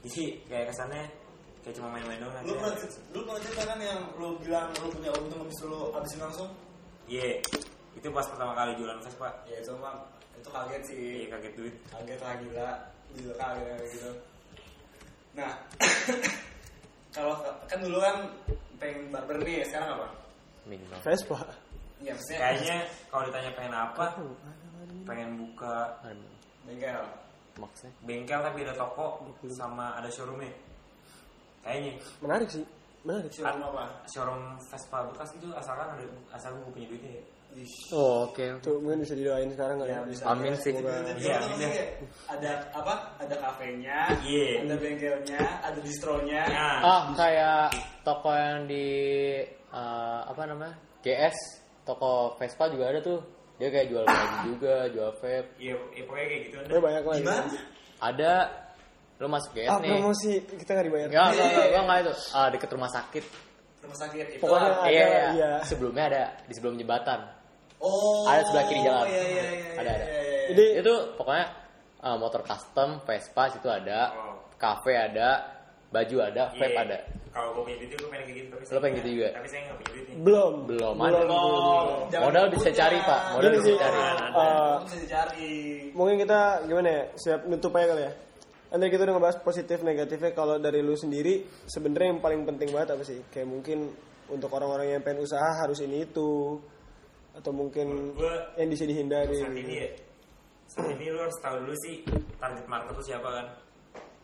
jadi 0.00 0.22
kayak 0.44 0.66
kesannya 0.72 1.02
kayak 1.60 1.74
cuma 1.76 1.88
main-main 1.90 2.16
doang 2.16 2.32
Lu 2.40 2.56
aja. 2.56 2.72
pernah 2.72 2.72
lu 3.12 3.20
pernah 3.22 3.40
cerita 3.42 3.62
kan 3.64 3.78
yang 3.78 4.00
lu 4.16 4.28
bilang 4.40 4.64
lu 4.74 4.88
punya 4.88 5.10
untung 5.12 5.40
habis 5.40 5.60
lu 5.60 5.80
habisin 5.92 6.20
langsung? 6.20 6.48
iya 7.04 7.36
itu 7.98 8.08
pas 8.14 8.26
pertama 8.30 8.54
kali 8.54 8.78
jualan 8.78 9.02
Vespa 9.02 9.28
Ya 9.50 9.58
itu 9.58 9.74
mah 9.74 9.98
itu 10.38 10.48
kaget 10.54 10.82
sih. 10.86 11.02
iya 11.26 11.26
kaget 11.34 11.52
duit. 11.58 11.74
Kaget 11.90 12.20
lah 12.22 12.34
gila. 12.38 12.70
Gila 13.18 13.34
kaget 13.34 13.64
kayak 13.66 13.88
gitu. 13.90 14.10
Nah 15.34 15.52
kalau 17.16 17.34
kan 17.66 17.78
dulu 17.82 17.98
kan 17.98 18.16
pengen 18.78 19.10
barber 19.10 19.42
nih 19.42 19.66
sekarang 19.66 19.98
apa? 19.98 20.08
Minimal. 20.70 20.98
Vespa 21.02 21.38
ya 21.98 22.14
maksudnya 22.14 22.38
kayaknya 22.38 22.76
kalau 23.10 23.22
ditanya 23.26 23.50
pengen 23.58 23.74
apa 23.74 24.06
pengen 25.02 25.30
buka 25.34 25.76
bengkel. 26.62 27.02
Maksudnya. 27.58 27.90
bengkel 28.06 28.38
tapi 28.38 28.58
ada 28.62 28.74
toko 28.78 29.26
sama 29.50 29.98
ada 29.98 30.06
showroomnya. 30.06 30.54
Kayaknya. 31.66 31.98
Menarik 32.22 32.48
sih 32.54 32.62
menarik. 33.02 33.34
Sih 33.34 33.42
showroom 33.42 33.66
apa? 33.74 33.84
Showroom 34.06 34.42
Vespa 34.62 34.98
bekas 35.10 35.34
itu 35.34 35.50
asalkan 35.58 35.98
ada 35.98 36.06
asal 36.30 36.54
gue 36.54 36.70
punya 36.70 36.86
duitnya 36.86 37.18
ya 37.18 37.24
Ish. 37.58 37.90
Oh, 37.90 38.24
oke. 38.24 38.62
tuh 38.62 38.78
mungkin 38.78 39.02
bisa 39.02 39.12
didoain 39.12 39.50
sekarang 39.50 39.82
kali 39.82 39.90
Ya, 39.90 39.98
ya 39.98 40.06
bisa. 40.06 40.22
Amin 40.26 40.54
sih. 40.54 40.70
Iya, 40.70 41.36
ada 42.26 42.50
apa 42.70 42.92
ada 43.18 43.34
kafenya 43.34 44.14
Iya. 44.22 44.62
ada 44.62 44.74
bengkelnya 44.76 45.40
ada 45.58 45.78
distronya 45.80 46.46
nah 46.46 46.78
Ah, 46.80 47.02
kayak 47.12 47.74
toko 48.00 48.30
yang 48.30 48.64
di 48.64 48.86
eh, 49.50 50.20
apa 50.22 50.42
namanya? 50.44 50.78
GS, 51.00 51.36
toko 51.82 52.36
Vespa 52.36 52.70
juga 52.70 52.88
ada 52.88 53.00
tuh. 53.00 53.18
Dia 53.58 53.68
kayak 53.68 53.90
jual 53.90 54.04
baju 54.06 54.36
juga, 54.54 54.74
jual 54.88 55.10
vape. 55.18 55.48
iya 55.58 55.74
iya, 55.92 56.02
pokoknya 56.06 56.26
kayak 56.30 56.42
gitu 56.46 56.56
Ya 56.64 56.78
banyak 56.78 57.02
lah 57.02 57.14
gimana 57.16 57.42
gitu. 57.44 57.58
Ada 57.98 58.32
lu 59.18 59.26
masuk 59.26 59.50
GS 59.50 59.66
ah 59.66 59.78
nih. 59.82 59.90
promosi 59.92 60.30
kita 60.46 60.70
nggak 60.72 60.86
dibayar 60.86 61.08
Enggak, 61.10 61.26
enggak, 61.26 61.46
enggak, 61.50 61.82
enggak, 61.82 61.98
itu. 61.98 62.12
Ah, 62.30 62.48
deket 62.48 62.70
rumah 62.70 62.86
sakit. 62.88 63.24
rumah 63.82 63.98
sakit 63.98 64.26
itu 64.30 64.38
Pokoknya. 64.38 64.70
Ada, 64.78 64.86
iya, 64.86 65.06
iya. 65.06 65.26
iya. 65.34 65.50
Sebelumnya 65.66 66.04
ada 66.06 66.22
di 66.46 66.52
sebelum 66.54 66.78
jembatan. 66.78 67.20
Oh 67.80 68.24
ada 68.24 68.42
sebelah 68.42 68.64
kiri 68.64 68.80
jalan. 68.80 69.06
iya 69.06 69.22
iya 69.22 69.42
iya 69.44 69.70
Ada, 69.74 69.90
ada. 69.90 70.04
iya, 70.04 70.20
iya. 70.20 70.40
jadi 70.48 70.64
Itu 70.80 70.94
pokoknya 71.14 71.46
eh, 71.98 72.16
motor 72.16 72.42
custom, 72.42 72.88
Vespa 73.02 73.42
situ 73.48 73.66
ada, 73.66 74.00
Oh. 74.12 74.34
cafe 74.54 74.94
ada, 74.94 75.28
baju 75.88 76.16
ada, 76.22 76.42
vape 76.52 76.68
Iya. 76.68 76.84
ada. 76.84 76.98
kalau 77.28 77.54
gue 77.54 77.62
punya 77.64 77.76
duit 77.78 77.90
gue 77.92 78.08
pengen 78.08 78.24
kayak 78.24 78.36
gitu 78.36 78.48
tapi 78.48 78.60
Lo 78.60 78.66
saya- 78.66 78.80
pengen 78.80 78.96
gitu 78.96 79.08
juga? 79.14 79.28
tapi 79.30 79.46
saya 79.46 79.60
nggak 79.62 79.76
punya 79.76 79.90
duit 79.90 80.04
nih 80.04 80.16
belum 80.18 80.52
Belum 80.66 80.94
ada. 80.98 81.18
Oh, 81.24 81.86
jangan 82.08 82.24
Modal 82.26 82.44
bisa 82.48 82.60
punya. 82.64 82.76
cari, 82.76 82.98
Pak. 83.00 83.20
Modal 83.28 83.42
Gini 83.44 83.56
bisa 83.58 83.70
cari. 83.78 83.98
Eh, 84.00 84.74
bisa 84.80 84.96
dicari 84.98 85.52
mungkin 85.92 86.16
kita 86.18 86.40
gimana 86.64 86.88
ya 86.88 87.02
siap 87.14 87.40
nutup 87.44 87.72
aja 87.72 87.86
kali 87.88 88.02
ya 88.02 88.12
nanti 88.68 88.84
kita 88.86 89.02
udah 89.02 89.14
ngebahas 89.14 89.38
positif 89.40 89.78
negatifnya 89.80 90.30
kalau 90.32 90.54
dari 90.56 90.80
lu 90.80 90.92
sendiri 90.92 91.40
sebenarnya 91.64 92.08
yang 92.10 92.20
paling 92.20 92.42
penting 92.44 92.68
banget 92.68 92.88
apa 92.92 93.02
sih 93.02 93.24
kayak 93.26 93.46
mungkin 93.46 93.88
untuk 94.28 94.50
orang-orang 94.50 94.92
yang 94.92 95.00
pengen 95.00 95.22
usaha 95.22 95.56
harus 95.56 95.80
ini 95.80 96.04
itu 96.04 96.60
atau 97.38 97.52
mungkin 97.54 97.86
gue 98.12 98.32
yang 98.58 98.68
bisa 98.68 98.84
dihindari 98.84 99.38
saat 99.38 99.54
ini 99.54 99.74
ya 99.78 99.88
saat 100.66 100.90
ini 100.90 101.04
lu 101.08 101.18
harus 101.18 101.38
tahu 101.38 101.56
dulu 101.62 101.74
sih 101.80 101.94
target 102.36 102.66
market 102.66 102.92
lu 102.92 103.02
siapa 103.02 103.28
kan 103.30 103.46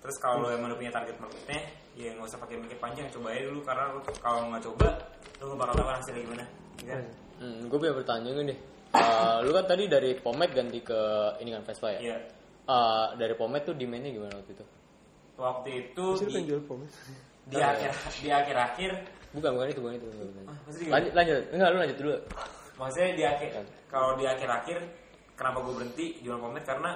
terus 0.03 0.17
kalau 0.19 0.45
lu 0.45 0.53
emang 0.53 0.69
udah 0.69 0.79
punya 0.79 0.93
target 0.93 1.17
marketnya 1.17 1.61
ya 1.95 2.11
nggak 2.13 2.27
usah 2.27 2.39
pakai 2.39 2.59
mikir 2.59 2.77
panjang 2.77 3.07
coba 3.09 3.31
aja 3.31 3.43
dulu 3.47 3.61
karena 3.63 3.85
lu 3.95 4.01
kalau 4.19 4.41
nggak 4.51 4.63
coba 4.67 4.87
lu 5.39 5.45
nggak 5.47 5.61
bakal 5.63 5.75
tahu 5.79 5.89
hasilnya 5.89 6.23
gimana 6.23 6.45
ya 6.83 6.95
kan 6.99 7.07
Hmm, 7.35 7.67
gue 7.67 7.75
punya 7.75 7.91
pertanyaan 7.91 8.47
nih. 8.47 8.59
Eh, 8.95 9.37
lu 9.43 9.51
kan 9.51 9.67
tadi 9.67 9.91
dari 9.91 10.15
pomade 10.15 10.55
ganti 10.55 10.79
ke 10.79 10.95
ini 11.43 11.51
kan 11.51 11.67
Vespa 11.67 11.91
ya? 11.91 11.99
iya 11.99 12.17
Eh, 12.65 13.07
dari 13.19 13.35
pomade 13.35 13.67
tuh 13.67 13.75
demandnya 13.75 14.15
gimana 14.15 14.39
waktu 14.39 14.55
itu? 14.55 14.65
waktu 15.35 15.69
itu 15.83 16.05
Sih 16.15 16.25
lu 16.31 16.39
di, 16.39 16.47
jual 16.47 16.63
pom 16.63 16.79
di 17.51 17.59
akhir 17.59 17.91
di 18.23 18.31
akhir 18.31 18.55
akhir 18.57 18.91
Bukan, 19.35 19.51
bukan 19.51 19.67
itu, 19.67 19.81
bukan 19.83 19.95
itu. 19.99 20.07
Bukan 20.07 20.25
itu. 20.31 20.43
pasti 20.63 20.81
gimana? 20.87 20.95
Lanjut, 20.95 21.13
lanjut. 21.19 21.43
Enggak, 21.51 21.69
lu 21.69 21.79
lanjut 21.83 21.99
dulu. 21.99 22.15
Maksudnya 22.79 23.11
di 23.15 23.25
akhir 23.25 23.51
kalau 23.87 24.19
di 24.19 24.25
akhir 24.27 24.49
akhir 24.51 24.79
kenapa 25.39 25.59
gue 25.63 25.75
berhenti 25.75 26.07
jualan 26.23 26.41
pomade? 26.43 26.67
Karena 26.67 26.91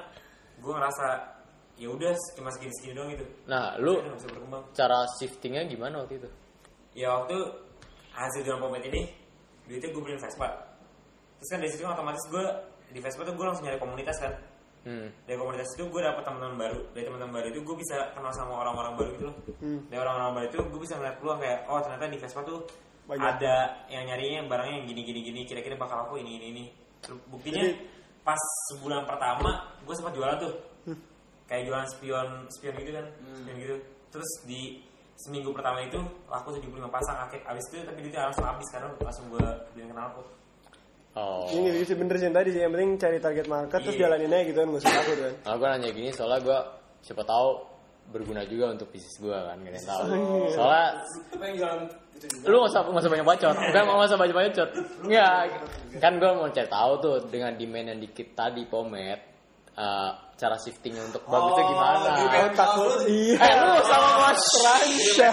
gue 0.59 0.73
ngerasa 0.75 1.07
ya 1.79 1.89
udah 1.95 2.11
cuma 2.35 2.51
segini 2.51 2.75
segini 2.79 2.95
doang 2.99 3.11
gitu. 3.15 3.25
Nah, 3.47 3.79
lu 3.79 4.03
cara 4.75 5.07
shiftingnya 5.19 5.63
gimana 5.71 6.03
waktu 6.03 6.19
itu? 6.19 6.31
ya 6.99 7.15
waktu 7.15 7.37
hasil 8.11 8.43
jualan 8.43 8.59
pomade 8.59 8.91
ini 8.91 9.07
duitnya 9.71 9.95
gue 9.95 10.03
beliin 10.03 10.19
Vespa. 10.19 10.49
Terus 11.39 11.49
kan 11.55 11.59
dari 11.63 11.71
situ 11.71 11.87
otomatis 11.87 12.25
gue 12.27 12.45
di 12.91 12.99
Vespa 12.99 13.23
tuh 13.23 13.35
gue 13.39 13.45
langsung 13.47 13.65
nyari 13.67 13.79
komunitas 13.79 14.19
kan? 14.19 14.35
Hmm. 14.79 15.11
dari 15.27 15.35
komunitas 15.35 15.69
itu 15.75 15.85
gue 15.91 16.01
dapet 16.01 16.23
teman-teman 16.25 16.57
baru. 16.57 16.81
Dari 16.97 17.05
teman-teman 17.05 17.33
baru 17.39 17.47
itu 17.53 17.61
gue 17.61 17.77
bisa 17.77 17.97
kenal 18.15 18.33
sama 18.33 18.63
orang-orang 18.63 18.95
baru 18.97 19.11
gitu 19.15 19.25
loh. 19.29 19.37
Hmm. 19.61 19.81
dari 19.91 20.01
orang-orang 20.01 20.31
baru 20.39 20.47
itu 20.49 20.59
gue 20.65 20.81
bisa 20.81 20.95
ngeliat 20.97 21.17
peluang 21.21 21.39
kayak 21.43 21.59
oh 21.69 21.79
ternyata 21.83 22.05
di 22.09 22.19
Vespa 22.19 22.41
tuh 22.47 22.59
Banyak. 23.09 23.25
ada 23.35 23.55
yang 23.89 24.05
nyarinya 24.05 24.41
barangnya 24.45 24.75
yang 24.77 24.87
gini 24.87 25.03
gini 25.03 25.21
gini 25.25 25.41
kira-kira 25.43 25.75
bakal 25.75 26.05
aku 26.05 26.21
ini 26.21 26.37
ini 26.37 26.47
ini 26.53 26.65
buktinya 27.27 27.65
Jadi- 27.65 27.81
pas 28.21 28.37
sebulan 28.69 29.03
pertama 29.03 29.49
gue 29.81 29.95
sempat 29.97 30.13
jualan 30.13 30.37
tuh 30.37 30.53
kayak 31.45 31.65
jualan 31.65 31.89
spion 31.89 32.29
spion 32.51 32.75
gitu 32.77 32.93
kan 32.93 33.07
spion 33.35 33.57
gitu 33.57 33.77
terus 34.09 34.29
di 34.45 34.85
seminggu 35.17 35.51
pertama 35.51 35.81
itu 35.81 35.97
laku 36.27 36.53
75 36.55 36.69
pasang 36.87 37.17
akhir 37.19 37.41
abis 37.43 37.65
itu 37.67 37.81
tapi 37.83 37.99
duitnya 37.99 38.29
langsung 38.29 38.45
habis 38.45 38.69
karena 38.69 38.93
langsung 38.95 39.25
gue 39.29 39.47
beliin 39.73 39.89
kenal 39.89 40.13
aku 40.13 40.23
Oh. 41.17 41.51
ini 41.51 41.83
sih 41.83 41.99
bener 41.99 42.15
sih 42.15 42.31
yang 42.31 42.37
tadi 42.37 42.55
sih 42.55 42.63
yang 42.63 42.71
penting 42.71 42.95
cari 42.95 43.19
target 43.19 43.51
market 43.51 43.81
terus 43.81 43.97
Iya. 43.97 44.07
jalanin 44.07 44.31
aja 44.31 44.45
gitu 44.45 44.59
kan 44.61 44.69
usah 44.71 44.93
takut 44.93 45.17
kan 45.19 45.35
Nah, 45.43 45.55
gue 45.57 45.67
nanya 45.67 45.91
gini 45.91 46.09
soalnya 46.15 46.39
gue 46.39 46.59
siapa 47.01 47.23
tahu 47.25 47.49
berguna 48.09 48.43
juga 48.47 48.71
untuk 48.71 48.87
bisnis 48.89 49.19
gue 49.19 49.35
kan 49.35 49.57
gak 49.59 49.67
ada 49.67 49.75
yang 49.75 49.89
tahu 49.89 50.05
iya. 50.07 50.51
soalnya 50.55 50.87
yang 50.87 51.03
itu 51.27 51.57
juga? 51.59 51.71
Lu 52.45 52.57
gak 52.59 52.71
usah 52.71 52.81
gak 52.83 52.99
usah 52.99 53.11
banyak 53.11 53.27
bacot 53.27 53.57
bukan 53.57 53.83
mau 53.85 54.01
usah 54.01 54.17
banyak 54.17 54.37
bacot 54.37 54.69
enggak 55.03 55.43
kan 55.97 56.13
gue 56.15 56.31
mau 56.31 56.49
cari 56.49 56.69
tahu 56.69 56.93
tuh 56.99 57.17
dengan 57.27 57.53
demand 57.53 57.87
yang 57.89 58.01
dikit 58.01 58.29
tadi 58.33 58.63
pomet 58.65 59.21
eh, 59.73 60.11
cara 60.35 60.57
shiftingnya 60.57 61.03
untuk 61.05 61.23
bagusnya 61.25 61.61
Oh, 61.61 61.69
gimana 61.69 62.09
gitu. 62.17 62.37
Oh, 62.37 62.49
takut 62.53 62.93
iya. 63.05 63.37
eh 63.39 63.55
lu 63.57 63.73
sama 63.85 64.11
mas 64.23 64.43
Ransya. 64.57 65.29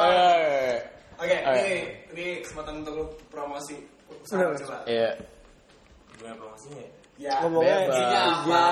eh 0.00 0.74
Oke, 1.16 1.36
ini 1.36 1.60
iya. 1.60 1.76
ini 2.10 2.24
kesempatan 2.40 2.80
untuk 2.80 2.92
lu 2.94 3.04
promosi 3.28 3.76
usaha 4.08 4.40
coba. 4.56 4.80
iya 4.86 5.12
Gimana 6.16 6.34
promosinya? 6.34 6.84
Ya, 7.20 7.36
Ngomongnya 7.44 7.76
Bebas. 7.84 7.92
IG-nya 7.92 8.20
IG, 8.24 8.48
apa? 8.48 8.64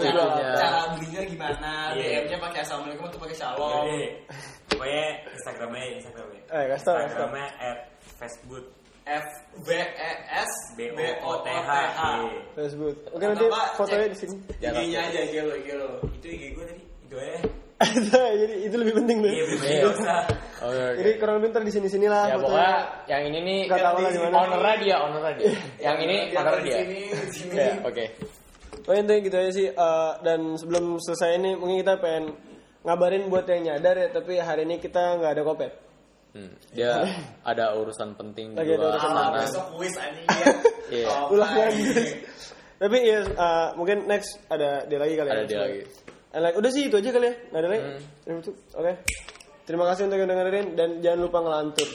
iya. 0.00 0.10
Cara- 0.16 0.56
Cara 0.56 0.80
belinya 0.96 1.22
gimana? 1.22 1.72
Iya. 1.92 2.24
DM-nya 2.24 2.38
pakai 2.40 2.60
assalamualaikum 2.64 3.04
atau 3.06 3.18
pakai 3.20 3.36
shalom? 3.36 3.84
Pokoknya 4.80 5.04
Instagramnya 5.28 5.84
Instagramnya. 6.00 6.40
Eh, 6.48 6.64
kasih 6.72 6.84
tau. 6.88 6.96
Instagramnya 7.04 7.46
at 7.60 7.78
Facebook 8.16 8.64
F 9.04 9.26
B 9.60 9.68
E 9.76 10.10
S 10.32 10.52
B 10.72 10.80
O 11.20 11.32
T 11.44 11.48
H. 11.52 11.70
Iya. 11.92 12.40
Facebook. 12.56 12.96
Oke 13.12 13.24
nanti 13.28 13.44
fotonya 13.76 14.08
di 14.08 14.16
sini. 14.16 14.36
IG-nya 14.56 15.00
aja, 15.04 15.20
IG 15.20 15.34
lo, 15.44 15.52
IG 15.52 15.68
lo. 15.76 15.88
Itu 16.16 16.26
IG 16.32 16.42
gue 16.56 16.64
tadi. 16.64 16.82
Itu 17.04 17.14
aja. 17.20 17.38
Jadi 18.40 18.54
itu 18.64 18.76
lebih 18.80 18.94
penting 19.04 19.16
deh. 19.20 19.32
Iya, 19.36 19.44
Iya. 19.52 19.84
Oke. 20.64 20.84
Jadi 20.96 21.10
kurang 21.20 21.34
lebih 21.44 21.48
ntar 21.52 21.62
di 21.64 21.72
sini 21.76 21.88
sini 21.88 22.08
lah 22.08 22.28
ya 22.28 22.36
pokoknya 22.40 22.72
yang 23.08 23.22
ini 23.28 23.38
nih 23.40 23.58
Nggak 23.68 23.80
tahu 23.84 23.96
lah 24.00 24.10
di 24.12 24.20
mana. 24.20 24.34
ownernya 24.44 24.74
dia 24.80 24.96
ownernya 25.00 25.32
dia 25.36 25.52
yang 25.80 25.96
ini 26.00 26.16
di 26.28 26.36
dia 26.36 26.76
sini, 26.80 27.00
di 27.08 27.32
sini. 27.36 27.54
ya 27.56 27.72
oke 27.84 28.04
Oh 28.88 28.96
intinya 28.96 29.20
gitu 29.20 29.36
aja 29.36 29.50
sih. 29.52 29.68
Eh, 29.68 30.12
dan 30.24 30.40
sebelum 30.56 30.96
selesai 31.00 31.36
ini 31.36 31.52
mungkin 31.56 31.84
kita 31.84 32.00
pengen 32.00 32.24
ngabarin 32.84 33.28
buat 33.28 33.44
yang 33.48 33.62
nyadar 33.72 33.96
ya. 33.96 34.08
Tapi 34.12 34.40
hari 34.40 34.64
ini 34.64 34.76
kita 34.80 35.18
nggak 35.20 35.32
ada 35.36 35.42
kopet. 35.44 35.72
Hmm, 36.30 36.54
dia 36.70 37.02
ada 37.50 37.74
urusan 37.74 38.14
penting 38.14 38.54
Lagi 38.54 38.78
ada 38.78 38.78
juga 38.78 38.88
urusan 38.94 39.12
Ah, 39.18 39.28
besok 39.34 39.66
kuis 39.74 39.94
anjing 39.98 40.26
ya. 40.26 40.46
Iya. 40.90 41.06
Oh, 41.06 41.34
Ulang 41.38 41.52
lagi. 41.54 41.82
Tapi 42.80 42.96
ya 43.06 43.18
eh, 43.22 43.68
mungkin 43.78 44.10
next 44.10 44.42
ada 44.50 44.82
dia 44.86 44.98
lagi 44.98 45.14
kali 45.14 45.28
ya. 45.30 45.34
Ada 45.34 45.44
dia 45.46 45.60
lagi. 45.62 45.80
And 46.30 46.42
like, 46.46 46.54
udah 46.58 46.70
sih 46.70 46.86
itu 46.86 46.96
aja 46.98 47.10
kali 47.10 47.26
ya. 47.30 47.34
Nggak 47.50 47.60
ada 47.62 47.68
lagi. 47.70 47.82
Hmm. 48.26 48.40
Oke. 48.78 48.92
Terima 49.66 49.84
kasih 49.86 50.02
untuk 50.10 50.18
yang 50.18 50.30
dengerin 50.30 50.66
dan 50.74 50.88
jangan 50.98 51.20
lupa 51.26 51.38
ngelantur. 51.46 51.88